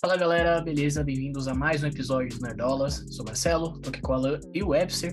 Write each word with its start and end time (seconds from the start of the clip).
Fala 0.00 0.16
galera, 0.16 0.60
beleza? 0.60 1.02
Bem-vindos 1.02 1.48
a 1.48 1.54
mais 1.54 1.82
um 1.82 1.88
episódio 1.88 2.38
do 2.38 2.42
Nerdolas. 2.42 3.04
Sou 3.10 3.24
Marcelo, 3.24 3.78
tô 3.80 3.88
aqui 3.88 4.00
com 4.00 4.12
o 4.12 4.14
Alan 4.14 4.38
e 4.54 4.62
o 4.62 4.68
Webster 4.68 5.12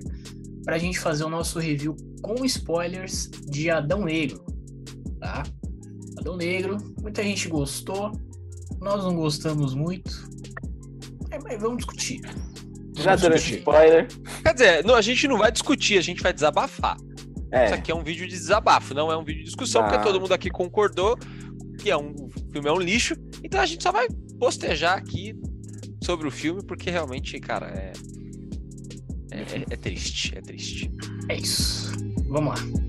pra 0.63 0.77
gente 0.77 0.99
fazer 0.99 1.23
o 1.23 1.29
nosso 1.29 1.57
review 1.57 1.95
com 2.21 2.45
spoilers 2.45 3.29
de 3.47 3.71
Adão 3.71 4.03
Negro, 4.05 4.45
tá? 5.19 5.41
Adão 6.19 6.37
Negro, 6.37 6.77
muita 7.01 7.23
gente 7.23 7.47
gostou, 7.47 8.11
nós 8.79 9.03
não 9.03 9.15
gostamos 9.15 9.73
muito, 9.73 10.11
é, 11.31 11.39
mas 11.39 11.59
vamos 11.59 11.77
discutir. 11.77 12.21
Já 12.95 13.15
durante 13.15 13.57
spoiler. 13.57 14.07
Quer 14.43 14.53
dizer, 14.53 14.85
não, 14.85 14.93
a 14.93 15.01
gente 15.01 15.27
não 15.27 15.39
vai 15.39 15.51
discutir, 15.51 15.97
a 15.97 16.01
gente 16.01 16.21
vai 16.21 16.31
desabafar. 16.31 16.95
É. 17.51 17.65
Isso 17.65 17.73
aqui 17.73 17.91
é 17.91 17.95
um 17.95 18.03
vídeo 18.03 18.27
de 18.27 18.33
desabafo, 18.35 18.93
não 18.93 19.11
é 19.11 19.17
um 19.17 19.23
vídeo 19.23 19.39
de 19.39 19.45
discussão, 19.45 19.81
Ah. 19.83 19.87
porque 19.87 20.03
todo 20.03 20.21
mundo 20.21 20.33
aqui 20.33 20.51
concordou 20.51 21.17
que 21.79 21.89
é 21.89 21.97
um 21.97 22.11
o 22.11 22.51
filme 22.51 22.69
é 22.69 22.71
um 22.71 22.79
lixo. 22.79 23.15
Então 23.43 23.59
a 23.59 23.65
gente 23.65 23.83
só 23.83 23.91
vai 23.91 24.07
postejar 24.39 24.97
aqui 24.97 25.35
sobre 26.03 26.27
o 26.27 26.31
filme, 26.31 26.63
porque 26.63 26.89
realmente, 26.89 27.39
cara, 27.39 27.67
é. 27.67 27.93
É, 29.31 29.39
é- 29.39 29.65
é 29.69 29.75
triste, 29.75 30.37
é 30.37 30.41
triste. 30.41 30.91
É 31.29 31.37
isso, 31.37 31.91
vamos 32.27 32.53
lá. 32.55 32.85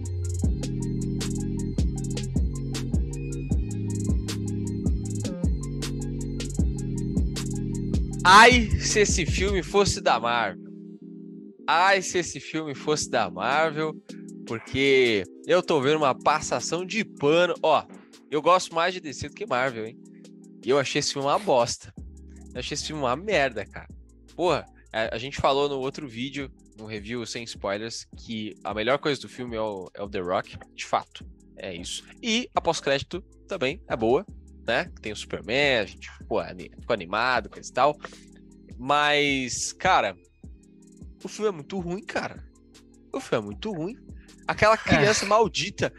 Ai, 8.25 8.69
se 8.81 9.01
esse 9.01 9.25
filme 9.25 9.63
fosse 9.63 10.01
da 10.01 10.19
Marvel. 10.19 10.65
Ai, 11.67 12.03
se 12.03 12.19
esse 12.19 12.41
filme 12.41 12.75
fosse 12.75 13.09
da 13.09 13.31
Marvel. 13.31 13.95
Porque 14.47 15.25
eu 15.47 15.63
tô 15.63 15.81
vendo 15.81 15.99
uma 15.99 16.15
passação 16.15 16.85
de 16.85 17.05
pano. 17.05 17.55
Ó, 17.63 17.85
eu 18.31 18.43
gosto 18.43 18.75
mais 18.75 18.95
de 18.95 19.01
DC 19.01 19.29
do 19.29 19.35
que 19.35 19.47
Marvel, 19.47 19.87
hein? 19.87 19.99
E 20.67 20.71
eu 20.71 20.81
achei 20.81 20.99
esse 20.99 21.13
filme 21.13 21.29
uma 21.29 21.39
bosta. 21.39 21.95
Eu 22.53 22.59
achei 22.59 22.75
esse 22.75 22.89
filme 22.89 23.01
uma 23.01 23.15
merda, 23.15 23.65
cara. 23.65 23.87
Porra, 24.35 24.67
a, 24.93 25.17
gente 25.17 25.37
falou 25.41 25.69
no 25.69 25.79
outro 25.79 26.09
vídeo, 26.09 26.51
no 26.77 26.87
review 26.87 27.25
sem 27.25 27.45
spoilers, 27.45 28.05
que 28.17 28.53
a 28.65 28.75
melhor 28.75 28.99
coisa 28.99 29.21
do 29.21 29.29
filme 29.29 29.55
é 29.55 29.61
o, 29.61 29.89
é 29.95 30.03
o 30.03 30.09
The 30.09 30.19
Rock. 30.19 30.59
De 30.75 30.85
fato, 30.85 31.25
é 31.57 31.73
isso. 31.73 32.05
E 32.21 32.51
a 32.53 32.61
pós-crédito 32.61 33.23
também 33.47 33.81
é 33.89 33.97
boa, 33.97 34.27
né? 34.67 34.91
Tem 35.01 35.13
o 35.13 35.17
Superman, 35.17 35.79
a 35.79 35.85
gente 35.85 36.11
pô, 36.27 36.43
ficou 36.81 36.95
animado, 36.95 37.49
coisa 37.49 37.71
e 37.71 37.73
tal. 37.73 37.97
Mas, 38.77 39.73
cara, 39.73 40.17
o 41.23 41.29
filme 41.29 41.49
é 41.49 41.53
muito 41.53 41.79
ruim, 41.79 42.05
cara. 42.05 42.45
O 43.13 43.21
filme 43.21 43.45
é 43.45 43.47
muito 43.47 43.73
ruim. 43.73 43.97
Aquela 44.49 44.77
criança 44.77 45.25
maldita. 45.27 45.93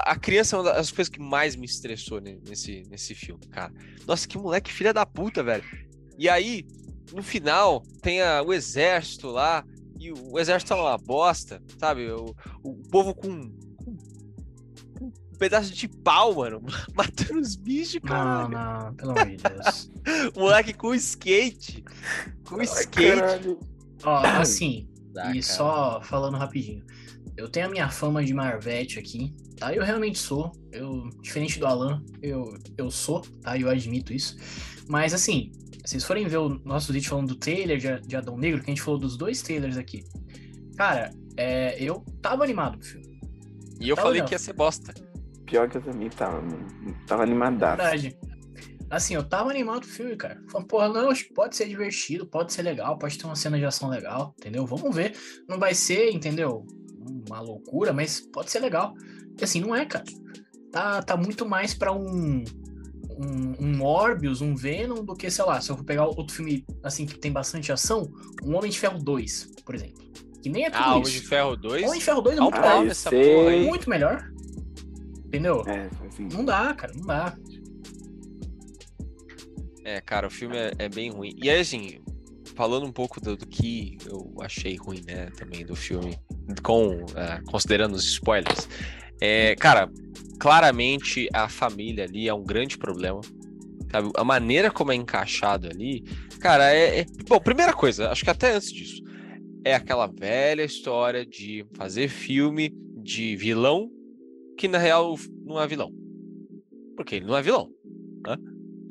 A 0.00 0.16
criança 0.16 0.56
é 0.56 0.58
uma 0.60 0.72
das 0.74 0.90
coisas 0.90 1.08
que 1.12 1.20
mais 1.20 1.54
me 1.56 1.66
estressou 1.66 2.20
ne- 2.20 2.40
nesse, 2.48 2.82
nesse 2.90 3.14
filme, 3.14 3.46
cara. 3.48 3.72
Nossa, 4.06 4.26
que 4.26 4.36
moleque 4.38 4.72
filha 4.72 4.92
da 4.92 5.04
puta, 5.06 5.42
velho. 5.42 5.64
E 6.18 6.28
aí, 6.28 6.64
no 7.12 7.22
final, 7.22 7.82
tem 8.00 8.20
a- 8.22 8.42
o 8.42 8.52
exército 8.52 9.28
lá. 9.28 9.64
E 9.98 10.10
o, 10.12 10.32
o 10.32 10.38
exército 10.38 10.72
é 10.72 10.76
uma 10.76 10.98
bosta, 10.98 11.62
sabe? 11.78 12.10
O, 12.10 12.34
o 12.62 12.74
povo 12.90 13.14
com, 13.14 13.48
com- 13.76 13.96
com 14.98 15.04
um 15.06 15.38
pedaço 15.38 15.72
de 15.72 15.86
pau, 15.88 16.34
mano. 16.34 16.60
Matando 16.94 17.38
os 17.40 17.54
bichos, 17.54 18.00
Não, 18.02 18.08
cara. 18.10 18.48
não, 18.48 18.94
pelo 18.94 19.10
amor 19.12 19.26
de 19.26 19.36
Deus. 19.36 19.90
Moleque 20.34 20.72
com 20.72 20.92
skate. 20.94 21.84
Com 22.48 22.56
Ai, 22.58 22.64
skate. 22.64 23.16
caralho. 23.20 23.60
Ó, 24.04 24.16
assim, 24.26 24.88
Ah, 25.16 25.30
e 25.30 25.40
cara. 25.40 25.42
só 25.42 26.00
falando 26.02 26.36
rapidinho. 26.36 26.84
Eu 27.36 27.48
tenho 27.48 27.66
a 27.66 27.68
minha 27.70 27.88
fama 27.88 28.24
de 28.24 28.34
Marvete 28.34 28.98
aqui, 28.98 29.34
tá? 29.56 29.74
Eu 29.74 29.82
realmente 29.82 30.18
sou. 30.18 30.52
Eu, 30.70 31.08
diferente 31.22 31.58
do 31.58 31.66
Alan, 31.66 32.02
eu, 32.22 32.56
eu 32.76 32.90
sou, 32.90 33.22
tá? 33.42 33.56
Eu 33.58 33.68
admito 33.70 34.12
isso. 34.12 34.36
Mas 34.88 35.14
assim, 35.14 35.50
se 35.84 35.92
vocês 35.92 36.04
forem 36.04 36.26
ver 36.28 36.36
o 36.38 36.48
nosso 36.64 36.92
vídeo 36.92 37.08
falando 37.08 37.28
do 37.28 37.36
trailer 37.36 37.78
de, 37.78 38.06
de 38.06 38.16
Adão 38.16 38.36
Negro, 38.36 38.60
que 38.60 38.70
a 38.70 38.74
gente 38.74 38.82
falou 38.82 39.00
dos 39.00 39.16
dois 39.16 39.40
trailers 39.42 39.76
aqui. 39.76 40.04
Cara, 40.76 41.10
é, 41.36 41.82
eu 41.82 42.04
tava 42.20 42.44
animado 42.44 42.78
pro 42.78 42.86
filme. 42.86 43.20
E 43.80 43.88
eu 43.88 43.96
Tá 43.96 44.02
falei 44.02 44.14
legal. 44.16 44.28
que 44.28 44.34
ia 44.34 44.38
ser 44.38 44.52
bosta. 44.52 44.92
Pior 45.46 45.68
que 45.68 45.78
eu 45.78 45.82
também 45.82 46.08
tava, 46.10 46.40
mano. 46.40 46.66
Tava 47.06 47.22
animadaço. 47.22 47.76
Verdade. 47.82 48.16
Assim, 48.90 49.14
eu 49.14 49.24
tava 49.26 49.48
animado 49.50 49.80
pro 49.80 49.88
filme, 49.90 50.16
cara. 50.16 50.38
Falando, 50.50 50.66
porra, 50.66 50.88
não, 50.88 51.08
acho 51.10 51.24
que 51.26 51.32
pode 51.32 51.56
ser 51.56 51.66
divertido, 51.66 52.26
pode 52.26 52.52
ser 52.52 52.60
legal, 52.62 52.98
pode 52.98 53.16
ter 53.16 53.24
uma 53.24 53.34
cena 53.34 53.58
de 53.58 53.64
ação 53.64 53.88
legal, 53.88 54.34
entendeu? 54.38 54.66
Vamos 54.66 54.94
ver. 54.94 55.16
Não 55.48 55.58
vai 55.58 55.74
ser, 55.74 56.10
entendeu? 56.10 56.66
Uma 57.28 57.40
loucura, 57.40 57.92
mas 57.92 58.20
pode 58.20 58.50
ser 58.50 58.60
legal. 58.60 58.94
E 59.40 59.44
assim, 59.44 59.60
não 59.60 59.74
é, 59.74 59.84
cara. 59.84 60.04
Tá, 60.70 61.02
tá 61.02 61.16
muito 61.16 61.46
mais 61.46 61.74
pra 61.74 61.92
um, 61.92 62.44
um, 63.10 63.54
um 63.60 63.76
Morbius, 63.76 64.40
um 64.40 64.54
Venom, 64.54 65.04
do 65.04 65.14
que, 65.14 65.30
sei 65.30 65.44
lá, 65.44 65.60
se 65.60 65.70
eu 65.70 65.76
for 65.76 65.84
pegar 65.84 66.06
outro 66.06 66.34
filme, 66.34 66.64
assim, 66.82 67.04
que 67.04 67.18
tem 67.18 67.30
bastante 67.30 67.70
ação, 67.70 68.10
um 68.42 68.56
Homem 68.56 68.70
de 68.70 68.78
Ferro 68.78 68.98
2, 68.98 69.50
por 69.64 69.74
exemplo. 69.74 70.02
Que 70.42 70.48
nem 70.48 70.64
é 70.64 70.70
tudo 70.70 70.82
Ah, 70.82 70.92
Homem 70.96 71.02
de 71.04 71.18
isso. 71.18 71.28
Ferro 71.28 71.56
2. 71.56 71.84
Homem 71.84 71.98
de 71.98 72.04
Ferro 72.04 72.20
2 72.20 72.36
é 72.36 72.40
um 72.40 72.44
muito 72.44 72.56
Ah, 72.56 72.80
melhor. 72.80 72.94
porra 73.04 73.50
aí. 73.50 73.66
Muito 73.66 73.90
melhor. 73.90 74.32
Entendeu? 75.26 75.62
É, 75.66 75.88
assim. 76.06 76.28
Não 76.32 76.44
dá, 76.44 76.74
cara, 76.74 76.92
não 76.94 77.06
dá. 77.06 77.36
É, 79.84 80.00
cara, 80.00 80.26
o 80.26 80.30
filme 80.30 80.56
é, 80.56 80.72
é 80.78 80.88
bem 80.88 81.10
ruim. 81.10 81.34
E 81.42 81.50
aí, 81.50 81.60
assim, 81.60 82.00
falando 82.54 82.86
um 82.86 82.92
pouco 82.92 83.20
do, 83.20 83.36
do 83.36 83.46
que 83.46 83.98
eu 84.06 84.34
achei 84.40 84.76
ruim, 84.76 85.02
né, 85.06 85.26
também 85.36 85.64
do 85.64 85.74
filme, 85.74 86.18
com 86.62 87.04
é, 87.16 87.40
considerando 87.46 87.94
os 87.94 88.04
spoilers. 88.04 88.68
É, 89.20 89.54
cara, 89.56 89.90
claramente 90.38 91.28
a 91.32 91.48
família 91.48 92.04
ali 92.04 92.28
é 92.28 92.34
um 92.34 92.42
grande 92.42 92.76
problema. 92.76 93.20
Sabe? 93.90 94.10
A 94.16 94.24
maneira 94.24 94.70
como 94.70 94.90
é 94.90 94.94
encaixado 94.94 95.68
ali, 95.68 96.02
cara, 96.40 96.74
é, 96.74 97.00
é- 97.00 97.06
Bom, 97.28 97.38
primeira 97.38 97.72
coisa, 97.72 98.10
acho 98.10 98.24
que 98.24 98.30
até 98.30 98.54
antes 98.54 98.72
disso, 98.72 99.02
é 99.64 99.74
aquela 99.74 100.06
velha 100.06 100.64
história 100.64 101.24
de 101.24 101.64
fazer 101.76 102.08
filme 102.08 102.72
de 102.96 103.36
vilão 103.36 103.90
que 104.58 104.66
na 104.66 104.78
real 104.78 105.16
não 105.44 105.60
é 105.60 105.66
vilão. 105.66 105.90
Porque 106.96 107.16
ele 107.16 107.26
não 107.26 107.36
é 107.36 107.42
vilão. 107.42 107.70
Né? 108.26 108.36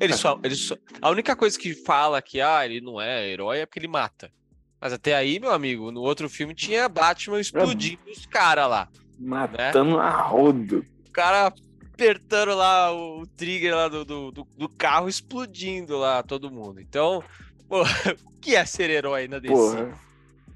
Ele 0.00 0.14
só, 0.14 0.40
ele 0.42 0.54
só. 0.54 0.76
A 1.00 1.10
única 1.10 1.36
coisa 1.36 1.58
que 1.58 1.74
fala 1.74 2.20
que 2.20 2.40
ah, 2.40 2.64
ele 2.64 2.80
não 2.80 3.00
é 3.00 3.28
herói 3.28 3.58
é 3.58 3.66
porque 3.66 3.78
ele 3.78 3.88
mata. 3.88 4.32
Mas 4.82 4.92
até 4.92 5.14
aí, 5.14 5.38
meu 5.38 5.52
amigo, 5.52 5.92
no 5.92 6.00
outro 6.00 6.28
filme 6.28 6.54
tinha 6.56 6.88
Batman 6.88 7.38
explodindo 7.40 8.02
os 8.10 8.26
caras 8.26 8.68
lá. 8.68 8.88
Matando 9.16 9.96
a 10.00 10.10
rodo. 10.10 10.84
O 11.06 11.10
cara 11.12 11.46
apertando 11.94 12.52
lá 12.56 12.92
o 12.92 13.24
trigger 13.36 13.76
lá 13.76 13.86
do, 13.88 14.04
do, 14.04 14.32
do- 14.32 14.48
do 14.58 14.68
carro, 14.68 15.08
explodindo 15.08 15.96
lá 15.96 16.20
todo 16.24 16.50
mundo. 16.50 16.80
Então, 16.80 17.22
pô, 17.68 17.82
o 17.82 18.40
que 18.40 18.56
é 18.56 18.64
ser 18.64 18.90
herói 18.90 19.28
na 19.28 19.38
DC? 19.38 19.54
Porra. 19.54 19.98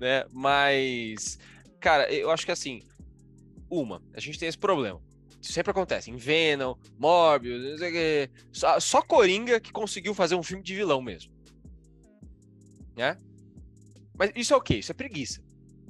né? 0.01 0.25
Mas, 0.33 1.39
cara, 1.79 2.13
eu 2.13 2.29
acho 2.33 2.45
que 2.45 2.51
assim, 2.51 2.83
uma, 3.71 4.03
a 4.13 4.19
gente 4.19 4.41
tem 4.41 4.49
esse 4.49 4.59
problema. 4.59 5.01
Isso 5.41 5.53
sempre 5.53 5.71
acontece. 5.71 6.11
Em 6.11 6.17
Venom, 6.17 6.75
Morbius, 6.99 7.63
não 7.71 7.79
sei 7.79 7.91
o 7.91 7.93
quê. 7.93 8.31
Só, 8.51 8.81
só 8.81 9.01
Coringa 9.03 9.61
que 9.61 9.71
conseguiu 9.71 10.13
fazer 10.15 10.35
um 10.35 10.43
filme 10.43 10.65
de 10.65 10.75
vilão 10.75 11.01
mesmo. 11.01 11.31
Né? 12.97 13.17
Mas 14.19 14.31
isso 14.35 14.55
é 14.55 14.57
o 14.57 14.61
quê? 14.61 14.77
Isso 14.77 14.93
é 14.93 14.95
preguiça. 14.95 15.43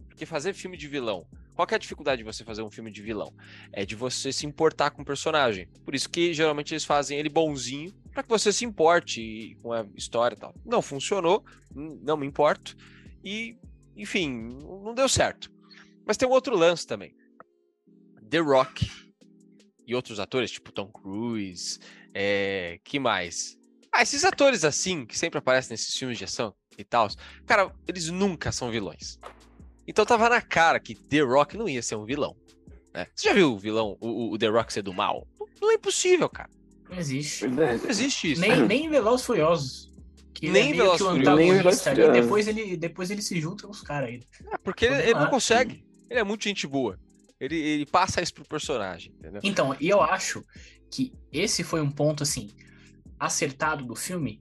Porque 0.09 0.26
fazer 0.26 0.54
filme 0.54 0.76
de 0.76 0.88
vilão. 0.88 1.26
Qual 1.54 1.66
é 1.70 1.75
a 1.75 1.78
dificuldade 1.78 2.19
de 2.19 2.25
você 2.25 2.44
fazer 2.44 2.62
um 2.62 2.70
filme 2.70 2.91
de 2.91 3.00
vilão? 3.00 3.34
É 3.72 3.87
de 3.87 3.94
você 3.94 4.31
se 4.31 4.47
importar 4.47 4.91
com 4.91 5.03
o 5.03 5.04
personagem. 5.04 5.69
Por 5.84 5.94
isso 5.94 6.09
que 6.09 6.34
geralmente 6.34 6.75
eles 6.75 6.84
fazem 6.84 7.19
ele 7.19 7.31
bonzinho 7.31 7.92
para 8.12 8.22
que 8.22 8.28
você 8.28 8.53
se 8.53 8.65
importe 8.65 9.56
com 9.62 9.72
a 9.72 9.86
história 9.94 10.34
e 10.34 10.38
tal. 10.38 10.54
Não 10.65 10.82
funcionou, 10.82 11.44
não 11.75 12.16
me 12.16 12.26
importo. 12.26 12.76
E 13.25 13.56
enfim, 13.97 14.59
não 14.62 14.94
deu 14.94 15.09
certo. 15.09 15.50
Mas 16.06 16.16
tem 16.16 16.28
um 16.28 16.32
outro 16.32 16.54
lance 16.54 16.86
também. 16.86 17.15
The 18.28 18.38
Rock 18.38 18.91
e 19.86 19.94
outros 19.94 20.20
atores, 20.20 20.50
tipo 20.50 20.72
Tom 20.72 20.88
Cruise, 20.88 21.78
é, 22.12 22.78
que 22.84 22.98
mais? 22.98 23.56
Ah, 23.91 24.03
esses 24.03 24.25
atores 24.25 24.65
assim, 24.65 25.06
que 25.06 25.19
sempre 25.19 25.38
aparecem 25.38 25.70
nesses 25.70 25.97
filmes 25.97 26.18
de 26.18 26.24
ação 26.24 26.54
e 26.78 26.84
tal, 26.84 27.09
cara, 27.47 27.73
eles 27.87 28.09
nunca 28.11 28.53
são 28.53 28.71
vilões. 28.71 29.19
Então 29.87 30.05
tava 30.05 30.28
na 30.28 30.41
cara 30.43 30.81
que 30.81 30.95
The 30.95 31.21
Rock 31.21 31.57
não 31.57 31.69
ia 31.69 31.83
ser 31.83 31.97
um 31.97 32.05
vilão. 32.05 32.37
né? 32.93 33.07
Você 33.15 33.28
já 33.28 33.34
viu 33.34 33.53
o 33.55 33.59
vilão, 33.59 33.97
o, 34.01 34.33
o 34.33 34.39
The 34.39 34.49
Rock 34.49 34.73
ser 34.73 34.83
do 34.83 34.93
mal? 34.93 35.27
Não, 35.39 35.47
não 35.61 35.71
é 35.71 35.75
impossível, 35.75 36.28
cara. 36.28 36.51
Não 36.91 36.99
existe. 36.99 37.47
Verdade. 37.47 37.83
Não 37.83 37.91
existe 37.91 38.33
isso. 38.33 38.41
Nem, 38.41 38.67
nem 38.67 38.89
Velozes 38.89 39.27
Furiosos. 39.27 39.93
Que 40.34 40.51
Nem 40.51 40.71
ele 40.71 40.81
é 40.81 40.84
meio 40.84 40.97
que 40.97 41.03
o 41.03 41.15
Velozes 41.15 41.83
Furiosos. 41.83 41.87
Ali, 41.87 42.21
depois 42.21 42.49
ele, 42.49 42.77
depois 42.77 43.11
ele 43.11 43.23
se 43.23 43.41
junta 43.41 43.65
com 43.67 43.73
os 43.73 43.81
caras 43.81 44.09
aí. 44.11 44.23
É, 44.53 44.59
porque 44.59 44.84
ele, 44.87 44.95
ele 45.03 45.15
não 45.15 45.31
consegue. 45.31 45.84
Ele 46.11 46.21
é 46.21 46.25
muito 46.25 46.45
gente 46.45 46.67
boa. 46.67 46.99
Ele, 47.41 47.57
ele 47.57 47.87
passa 47.87 48.23
isso 48.23 48.33
pro 48.34 48.45
personagem, 48.45 49.13
entendeu? 49.19 49.41
Então, 49.45 49.77
e 49.81 49.89
eu 49.89 50.01
acho 50.01 50.45
que 50.91 51.13
esse 51.33 51.63
foi 51.65 51.81
um 51.81 51.91
ponto, 51.91 52.23
assim, 52.23 52.51
acertado 53.19 53.84
do 53.84 53.95
filme, 53.95 54.41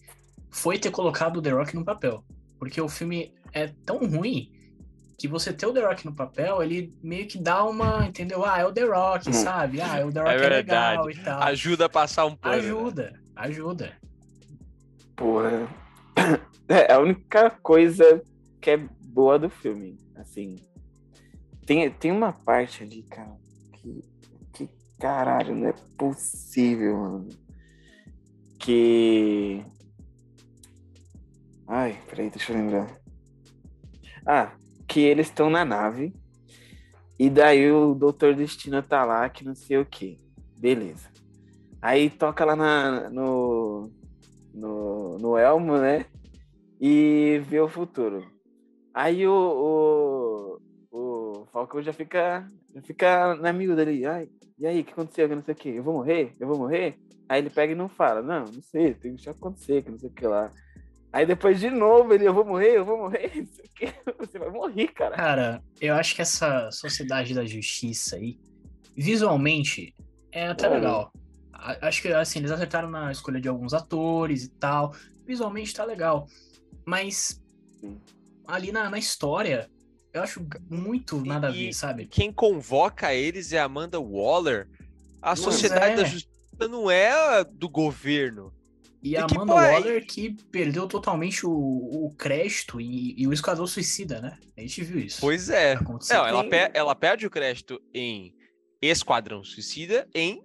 foi 0.55 0.79
ter 0.79 0.89
colocado 0.89 1.37
o 1.37 1.41
The 1.41 1.49
Rock 1.51 1.75
no 1.75 1.83
papel. 1.83 2.23
Porque 2.57 2.79
o 2.79 2.87
filme 2.87 3.33
é 3.51 3.67
tão 3.85 3.97
ruim 4.07 4.51
que 5.17 5.27
você 5.27 5.51
ter 5.51 5.65
o 5.65 5.73
The 5.73 5.85
Rock 5.85 6.05
no 6.05 6.15
papel, 6.15 6.63
ele 6.63 6.93
meio 7.03 7.27
que 7.27 7.37
dá 7.37 7.63
uma, 7.65 8.05
entendeu? 8.07 8.45
Ah, 8.45 8.59
é 8.59 8.65
o 8.65 8.71
The 8.71 8.83
Rock, 8.85 9.29
Hum. 9.29 9.33
sabe? 9.33 9.81
Ah, 9.81 10.05
o 10.05 10.11
The 10.11 10.19
Rock 10.21 10.31
é, 10.33 10.37
verdade. 10.37 10.97
legal 10.97 11.11
e 11.11 11.15
tal. 11.23 11.41
Ajuda 11.43 11.85
a 11.85 11.89
passar 11.89 12.25
um 12.25 12.35
pano. 12.37 12.55
né? 12.55 12.59
Ajuda, 12.61 13.19
ajuda. 13.35 13.93
Porra. 15.15 15.67
É 16.67 16.93
a 16.93 16.99
única 16.99 17.51
coisa 17.51 18.23
que 18.59 18.71
é 18.71 18.77
boa 18.77 19.37
do 19.37 19.51
filme. 19.51 19.99
Assim. 20.15 20.55
Tem, 21.63 21.91
tem 21.91 22.11
uma 22.11 22.33
parte 22.33 22.81
ali, 22.81 23.03
cara, 23.03 23.35
que, 23.73 24.03
que 24.51 24.67
caralho, 24.99 25.53
não 25.53 25.67
é 25.67 25.73
possível, 25.95 26.97
mano. 26.97 27.29
Que. 28.57 29.63
Ai, 31.67 31.97
peraí, 32.09 32.29
deixa 32.29 32.51
eu 32.51 32.57
lembrar. 32.57 32.87
Ah, 34.25 34.51
que 34.87 35.01
eles 35.01 35.27
estão 35.27 35.49
na 35.49 35.65
nave. 35.65 36.13
E 37.17 37.29
daí 37.29 37.71
o 37.71 37.93
Doutor 37.95 38.35
Destino 38.35 38.81
tá 38.83 39.03
lá, 39.05 39.29
que 39.29 39.45
não 39.45 39.55
sei 39.55 39.77
o 39.77 39.85
que. 39.85 40.19
Beleza. 40.59 41.09
Aí 41.81 42.09
toca 42.09 42.43
lá 42.43 42.55
na, 42.55 43.09
no, 43.09 43.91
no, 44.53 45.17
no 45.17 45.37
Elmo, 45.37 45.77
né? 45.77 46.05
E 46.79 47.41
vê 47.47 47.59
o 47.59 47.69
futuro. 47.69 48.25
Aí 48.93 49.27
o, 49.27 50.59
o, 50.91 51.39
o 51.41 51.45
Falcão 51.47 51.81
já 51.81 51.93
fica, 51.93 52.47
já 52.73 52.81
fica 52.81 53.35
na 53.35 53.53
miúda 53.53 53.81
ali. 53.81 54.05
Ai, 54.05 54.29
e 54.57 54.65
aí, 54.65 54.81
o 54.81 54.83
que 54.85 54.93
aconteceu? 54.93 55.27
Que 55.27 55.35
não 55.35 55.43
sei 55.43 55.53
o 55.53 55.57
que. 55.57 55.69
Eu 55.69 55.83
vou 55.83 55.95
morrer? 55.95 56.31
Eu 56.39 56.47
vou 56.47 56.57
morrer? 56.57 56.97
Aí 57.27 57.41
ele 57.41 57.49
pega 57.49 57.73
e 57.73 57.75
não 57.75 57.89
fala. 57.89 58.21
Não, 58.21 58.45
não 58.45 58.61
sei, 58.61 58.93
tem 58.93 59.11
que 59.11 59.17
deixar 59.17 59.31
acontecer, 59.31 59.83
que 59.83 59.91
não 59.91 59.99
sei 59.99 60.09
o 60.09 60.13
que 60.13 60.25
lá. 60.25 60.51
Aí 61.15 61.25
depois 61.25 61.61
de 61.61 61.69
novo 61.69 62.13
ele, 62.13 62.27
eu 62.27 62.33
vou 62.33 62.43
morrer, 62.43 62.75
eu 62.75 62.83
vou 62.83 62.97
morrer. 62.97 63.47
Você 64.19 64.37
vai 64.37 64.49
morrer, 64.49 64.89
cara. 64.89 65.15
Cara, 65.15 65.63
eu 65.79 65.95
acho 65.95 66.13
que 66.13 66.21
essa 66.21 66.69
Sociedade 66.71 67.33
da 67.33 67.45
Justiça 67.45 68.17
aí, 68.17 68.37
visualmente, 68.97 69.95
é 70.29 70.47
até 70.47 70.67
legal. 70.67 71.13
Acho 71.53 72.01
que 72.01 72.09
assim, 72.09 72.39
eles 72.39 72.51
acertaram 72.51 72.89
na 72.89 73.13
escolha 73.13 73.39
de 73.39 73.47
alguns 73.47 73.73
atores 73.73 74.43
e 74.43 74.49
tal. 74.49 74.93
Visualmente 75.25 75.73
tá 75.73 75.85
legal. 75.85 76.27
Mas 76.85 77.41
ali 78.45 78.73
na, 78.73 78.89
na 78.89 78.97
história, 78.97 79.69
eu 80.11 80.21
acho 80.21 80.45
muito 80.69 81.23
nada 81.23 81.47
a 81.47 81.51
ver, 81.51 81.71
sabe? 81.71 82.07
Quem 82.07 82.29
convoca 82.29 83.13
eles 83.13 83.53
é 83.53 83.59
Amanda 83.59 84.01
Waller. 84.01 84.67
A 85.21 85.33
Sociedade 85.37 85.93
é. 85.93 85.95
da 85.95 86.03
Justiça 86.03 86.67
não 86.69 86.91
é 86.91 87.41
do 87.45 87.69
governo. 87.69 88.53
E, 89.01 89.15
a 89.15 89.25
Amanda 89.25 89.53
Waller 89.53 90.05
que 90.05 90.35
perdeu 90.51 90.87
totalmente 90.87 91.45
o, 91.45 91.51
o 91.51 92.13
crédito 92.17 92.81
e, 92.81 93.13
e, 93.17 93.27
o 93.27 93.33
Esquadrão 93.33 93.67
Suicida, 93.67 94.19
né? 94.19 94.37
A 94.57 94.61
gente 94.61 94.83
viu 94.83 94.99
isso. 94.99 95.21
Pois 95.21 95.49
é. 95.49 95.75
Não, 96.09 96.25
ela, 96.25 96.43
per 96.43 96.71
ela 96.73 96.95
perde 96.95 97.27
o 97.27 97.29
crédito 97.29 97.79
em 97.93 98.33
Esquadrão 98.81 99.43
Suicida, 99.43 100.07
em 100.13 100.41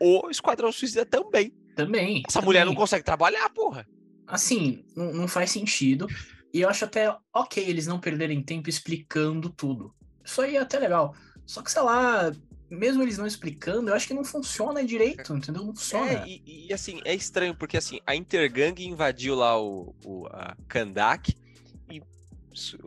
O 0.00 0.30
Esquadrão 0.30 0.72
Suicida 0.72 1.04
também. 1.04 1.54
Também. 1.76 2.22
Essa 2.26 2.40
também. 2.40 2.46
mulher 2.46 2.66
não 2.66 2.74
consegue 2.74 3.04
trabalhar, 3.04 3.48
porra. 3.50 3.86
Assim, 4.26 4.84
não, 4.96 5.12
não 5.12 5.28
faz 5.28 5.50
sentido. 5.50 6.06
E 6.52 6.60
eu 6.60 6.68
acho 6.68 6.84
até 6.84 7.14
ok 7.34 7.62
eles 7.62 7.86
não 7.86 7.98
perderem 7.98 8.42
tempo 8.42 8.68
explicando 8.68 9.48
tudo. 9.48 9.94
Isso 10.24 10.40
aí 10.40 10.56
é 10.56 10.60
até 10.60 10.78
legal. 10.78 11.14
Só 11.46 11.62
que, 11.62 11.70
sei 11.70 11.82
lá, 11.82 12.32
mesmo 12.72 13.02
eles 13.02 13.18
não 13.18 13.26
explicando, 13.26 13.90
eu 13.90 13.94
acho 13.94 14.06
que 14.06 14.14
não 14.14 14.24
funciona 14.24 14.82
direito, 14.82 15.34
entendeu? 15.34 15.62
Não 15.62 15.74
funciona. 15.74 16.10
É, 16.10 16.24
e, 16.26 16.68
e, 16.68 16.72
assim, 16.72 17.02
é 17.04 17.14
estranho, 17.14 17.54
porque 17.54 17.76
assim, 17.76 18.00
a 18.06 18.16
Intergang 18.16 18.82
invadiu 18.82 19.34
lá 19.34 19.60
o, 19.60 19.94
o 20.04 20.26
a 20.28 20.56
Kandak 20.68 21.36
e 21.90 22.02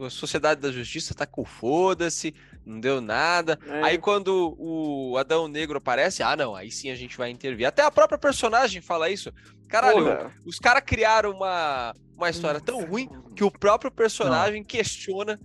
a 0.03 0.09
Sociedade 0.09 0.59
da 0.59 0.71
Justiça 0.71 1.13
tá 1.13 1.27
com 1.27 1.45
foda-se, 1.45 2.33
não 2.65 2.79
deu 2.79 2.99
nada. 2.99 3.59
É. 3.67 3.83
Aí 3.83 3.97
quando 3.99 4.55
o 4.57 5.17
Adão 5.17 5.47
Negro 5.47 5.77
aparece, 5.77 6.23
ah 6.23 6.35
não, 6.35 6.55
aí 6.55 6.71
sim 6.71 6.89
a 6.89 6.95
gente 6.95 7.15
vai 7.15 7.29
intervir. 7.29 7.67
Até 7.67 7.83
a 7.83 7.91
própria 7.91 8.17
personagem 8.17 8.81
fala 8.81 9.11
isso. 9.11 9.31
Caralho, 9.67 10.05
Porra. 10.05 10.33
os 10.45 10.57
caras 10.57 10.83
criaram 10.83 11.31
uma, 11.31 11.93
uma 12.15 12.29
história 12.29 12.59
tão 12.59 12.83
ruim 12.85 13.07
que 13.35 13.43
o 13.43 13.51
próprio 13.51 13.91
personagem 13.91 14.61
não. 14.61 14.67
questiona 14.67 15.39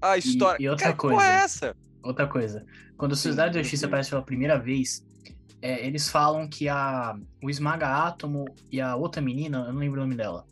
a 0.00 0.16
história. 0.16 0.62
E, 0.62 0.66
e 0.66 0.68
outra 0.68 0.86
Cara, 0.86 0.96
coisa. 0.96 1.24
é 1.24 1.34
essa? 1.42 1.76
Outra 2.02 2.26
coisa. 2.26 2.64
Quando 2.96 3.12
a 3.12 3.16
Sociedade 3.16 3.54
da 3.54 3.62
Justiça 3.62 3.86
aparece 3.86 4.10
pela 4.10 4.22
primeira 4.22 4.58
vez, 4.58 5.04
é, 5.60 5.86
eles 5.86 6.08
falam 6.08 6.48
que 6.48 6.68
a, 6.68 7.18
o 7.42 7.50
Esmaga 7.50 7.88
Átomo 7.88 8.44
e 8.70 8.80
a 8.80 8.94
outra 8.96 9.20
menina, 9.20 9.64
eu 9.66 9.72
não 9.72 9.80
lembro 9.80 10.00
o 10.00 10.04
nome 10.04 10.16
dela. 10.16 10.46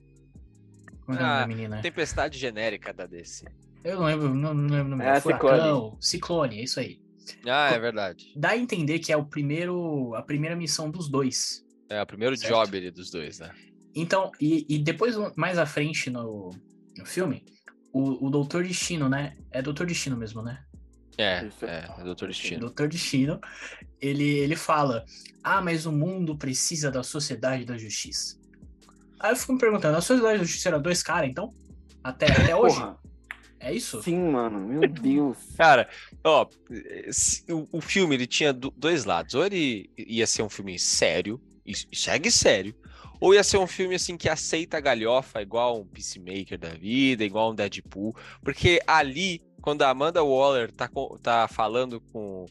Como 1.04 1.18
é 1.18 1.22
ah, 1.22 1.44
a 1.44 1.46
menina? 1.46 1.80
Tempestade 1.80 2.36
genérica 2.36 2.92
da 2.92 3.06
DC. 3.06 3.46
Eu 3.84 4.00
não 4.00 4.06
lembro, 4.06 4.34
não, 4.34 4.52
não 4.52 4.68
lembro 4.68 4.86
o 4.86 4.90
nome 4.90 5.04
é 5.04 5.06
dela. 5.06 5.20
Furacão, 5.20 5.50
Ciclone. 5.50 5.96
Ciclone, 6.00 6.58
é 6.58 6.64
isso 6.64 6.80
aí. 6.80 7.00
Ah, 7.46 7.70
é 7.70 7.78
verdade. 7.78 8.32
Dá 8.36 8.50
a 8.50 8.56
entender 8.56 8.98
que 8.98 9.12
é 9.12 9.16
o 9.16 9.24
primeiro, 9.24 10.14
a 10.14 10.22
primeira 10.22 10.56
missão 10.56 10.90
dos 10.90 11.08
dois. 11.08 11.64
É, 11.88 12.02
o 12.02 12.06
primeiro 12.06 12.36
certo? 12.36 12.52
job 12.52 12.90
dos 12.90 13.10
dois, 13.10 13.38
né? 13.38 13.50
Então, 13.94 14.30
e, 14.40 14.66
e 14.68 14.78
depois, 14.78 15.16
mais 15.36 15.58
à 15.58 15.64
frente 15.64 16.10
no, 16.10 16.50
no 16.98 17.06
filme, 17.06 17.44
o, 17.92 18.26
o 18.26 18.30
Doutor 18.30 18.64
Destino, 18.64 19.08
né? 19.08 19.36
É 19.50 19.62
Doutor 19.62 19.86
Destino 19.86 20.16
mesmo, 20.16 20.42
né? 20.42 20.62
É, 21.18 21.48
é, 21.62 21.90
é 21.98 22.04
Doutor 22.04 22.28
Destino. 22.28 22.60
Doutor 22.60 22.88
Destino, 22.88 23.40
ele, 24.00 24.28
ele 24.38 24.56
fala: 24.56 25.04
Ah, 25.42 25.62
mas 25.62 25.86
o 25.86 25.92
mundo 25.92 26.36
precisa 26.36 26.90
da 26.90 27.02
sociedade 27.02 27.64
da 27.64 27.78
justiça. 27.78 28.38
Aí 29.18 29.32
eu 29.32 29.36
fico 29.36 29.52
me 29.52 29.58
perguntando: 29.58 29.96
a 29.96 30.00
sociedade 30.00 30.38
da 30.38 30.44
justiça 30.44 30.68
era 30.68 30.78
dois 30.78 31.02
caras, 31.02 31.30
então? 31.30 31.52
Até, 32.02 32.30
até 32.30 32.54
hoje? 32.56 32.76
Porra. 32.76 32.96
É 33.58 33.72
isso? 33.72 34.02
Sim, 34.02 34.30
mano, 34.30 34.60
meu 34.60 34.86
Deus. 34.88 35.38
Cara, 35.56 35.88
ó, 36.22 36.46
o, 37.48 37.78
o 37.78 37.80
filme 37.80 38.14
ele 38.14 38.26
tinha 38.26 38.52
dois 38.52 39.04
lados. 39.04 39.34
Ou 39.34 39.44
ele 39.44 39.90
ia 39.96 40.26
ser 40.26 40.42
um 40.42 40.48
filme 40.48 40.78
sério, 40.78 41.40
e 41.64 41.74
segue 41.96 42.30
sério, 42.30 42.74
ou 43.20 43.34
ia 43.34 43.42
ser 43.42 43.58
um 43.58 43.66
filme 43.66 43.94
assim 43.94 44.16
que 44.16 44.28
aceita 44.28 44.76
a 44.76 44.80
galhofa, 44.80 45.42
igual 45.42 45.80
um 45.80 45.86
Peacemaker 45.86 46.58
da 46.58 46.70
vida, 46.70 47.24
igual 47.24 47.50
um 47.50 47.54
Deadpool, 47.54 48.14
porque 48.42 48.80
ali, 48.86 49.42
quando 49.66 49.82
a 49.82 49.90
Amanda 49.90 50.22
Waller 50.22 50.70
tá, 50.70 50.88
tá 51.20 51.48
falando 51.48 52.00
com 52.12 52.46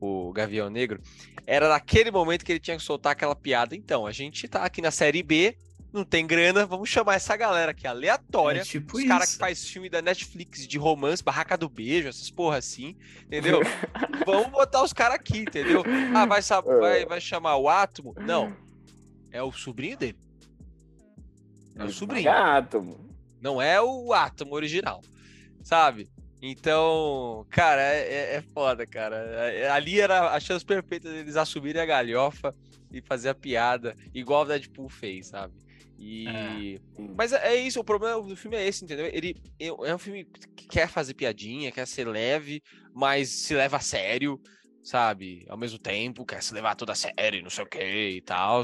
o 0.00 0.32
Gavião 0.32 0.70
Negro, 0.70 0.98
era 1.46 1.68
naquele 1.68 2.10
momento 2.10 2.42
que 2.42 2.52
ele 2.52 2.58
tinha 2.58 2.78
que 2.78 2.82
soltar 2.82 3.12
aquela 3.12 3.36
piada. 3.36 3.76
Então, 3.76 4.06
a 4.06 4.12
gente 4.12 4.48
tá 4.48 4.64
aqui 4.64 4.80
na 4.80 4.90
série 4.90 5.22
B, 5.22 5.58
não 5.92 6.06
tem 6.06 6.26
grana, 6.26 6.64
vamos 6.64 6.88
chamar 6.88 7.16
essa 7.16 7.36
galera 7.36 7.72
aqui 7.72 7.86
aleatória. 7.86 8.62
É 8.62 8.64
tipo 8.64 8.96
os 8.96 9.04
caras 9.04 9.32
que 9.32 9.38
faz 9.38 9.68
filme 9.68 9.90
da 9.90 10.00
Netflix 10.00 10.66
de 10.66 10.78
romance, 10.78 11.22
Barraca 11.22 11.54
do 11.58 11.68
Beijo, 11.68 12.08
essas 12.08 12.30
porra 12.30 12.56
assim, 12.56 12.96
entendeu? 13.26 13.60
vamos 14.24 14.48
botar 14.48 14.82
os 14.82 14.94
caras 14.94 15.16
aqui, 15.16 15.40
entendeu? 15.40 15.84
Ah, 16.14 16.24
vai, 16.24 16.40
vai, 16.80 17.04
vai 17.04 17.20
chamar 17.20 17.58
o 17.58 17.68
Átomo? 17.68 18.14
Não, 18.18 18.56
é 19.30 19.42
o 19.42 19.52
sobrinho 19.52 19.98
dele. 19.98 20.16
É 21.76 21.84
o 21.84 21.90
sobrinho. 21.90 22.30
Átomo. 22.30 23.06
Não 23.38 23.60
é 23.60 23.78
o 23.82 24.14
átomo 24.14 24.54
original. 24.54 25.02
Sabe? 25.62 26.08
Então, 26.46 27.46
cara, 27.48 27.80
é, 27.80 28.00
é, 28.00 28.34
é 28.34 28.42
foda, 28.42 28.86
cara. 28.86 29.16
É, 29.16 29.70
ali 29.70 29.98
era 29.98 30.30
a 30.34 30.38
chance 30.38 30.62
perfeita 30.62 31.10
deles 31.10 31.36
assumirem 31.36 31.80
a 31.80 31.86
galhofa 31.86 32.54
e 32.92 33.00
fazer 33.00 33.30
a 33.30 33.34
piada, 33.34 33.96
igual 34.12 34.42
o 34.42 34.44
Deadpool 34.44 34.90
fez, 34.90 35.28
sabe? 35.28 35.54
E... 35.98 36.28
É. 36.28 36.80
Mas 37.16 37.32
é, 37.32 37.54
é 37.54 37.56
isso, 37.56 37.80
o 37.80 37.84
problema 37.84 38.20
do 38.20 38.36
filme 38.36 38.58
é 38.58 38.68
esse, 38.68 38.84
entendeu? 38.84 39.06
Ele 39.06 39.34
é 39.58 39.94
um 39.94 39.98
filme 39.98 40.26
que 40.54 40.68
quer 40.68 40.86
fazer 40.86 41.14
piadinha, 41.14 41.72
quer 41.72 41.86
ser 41.86 42.06
leve, 42.06 42.62
mas 42.94 43.30
se 43.30 43.54
leva 43.54 43.78
a 43.78 43.80
sério, 43.80 44.38
sabe? 44.82 45.46
Ao 45.48 45.56
mesmo 45.56 45.78
tempo, 45.78 46.26
quer 46.26 46.42
se 46.42 46.52
levar 46.52 46.74
toda 46.74 46.92
a 46.92 46.94
sério, 46.94 47.42
não 47.42 47.48
sei 47.48 47.64
o 47.64 47.68
que 47.68 48.10
e 48.16 48.20
tal. 48.20 48.60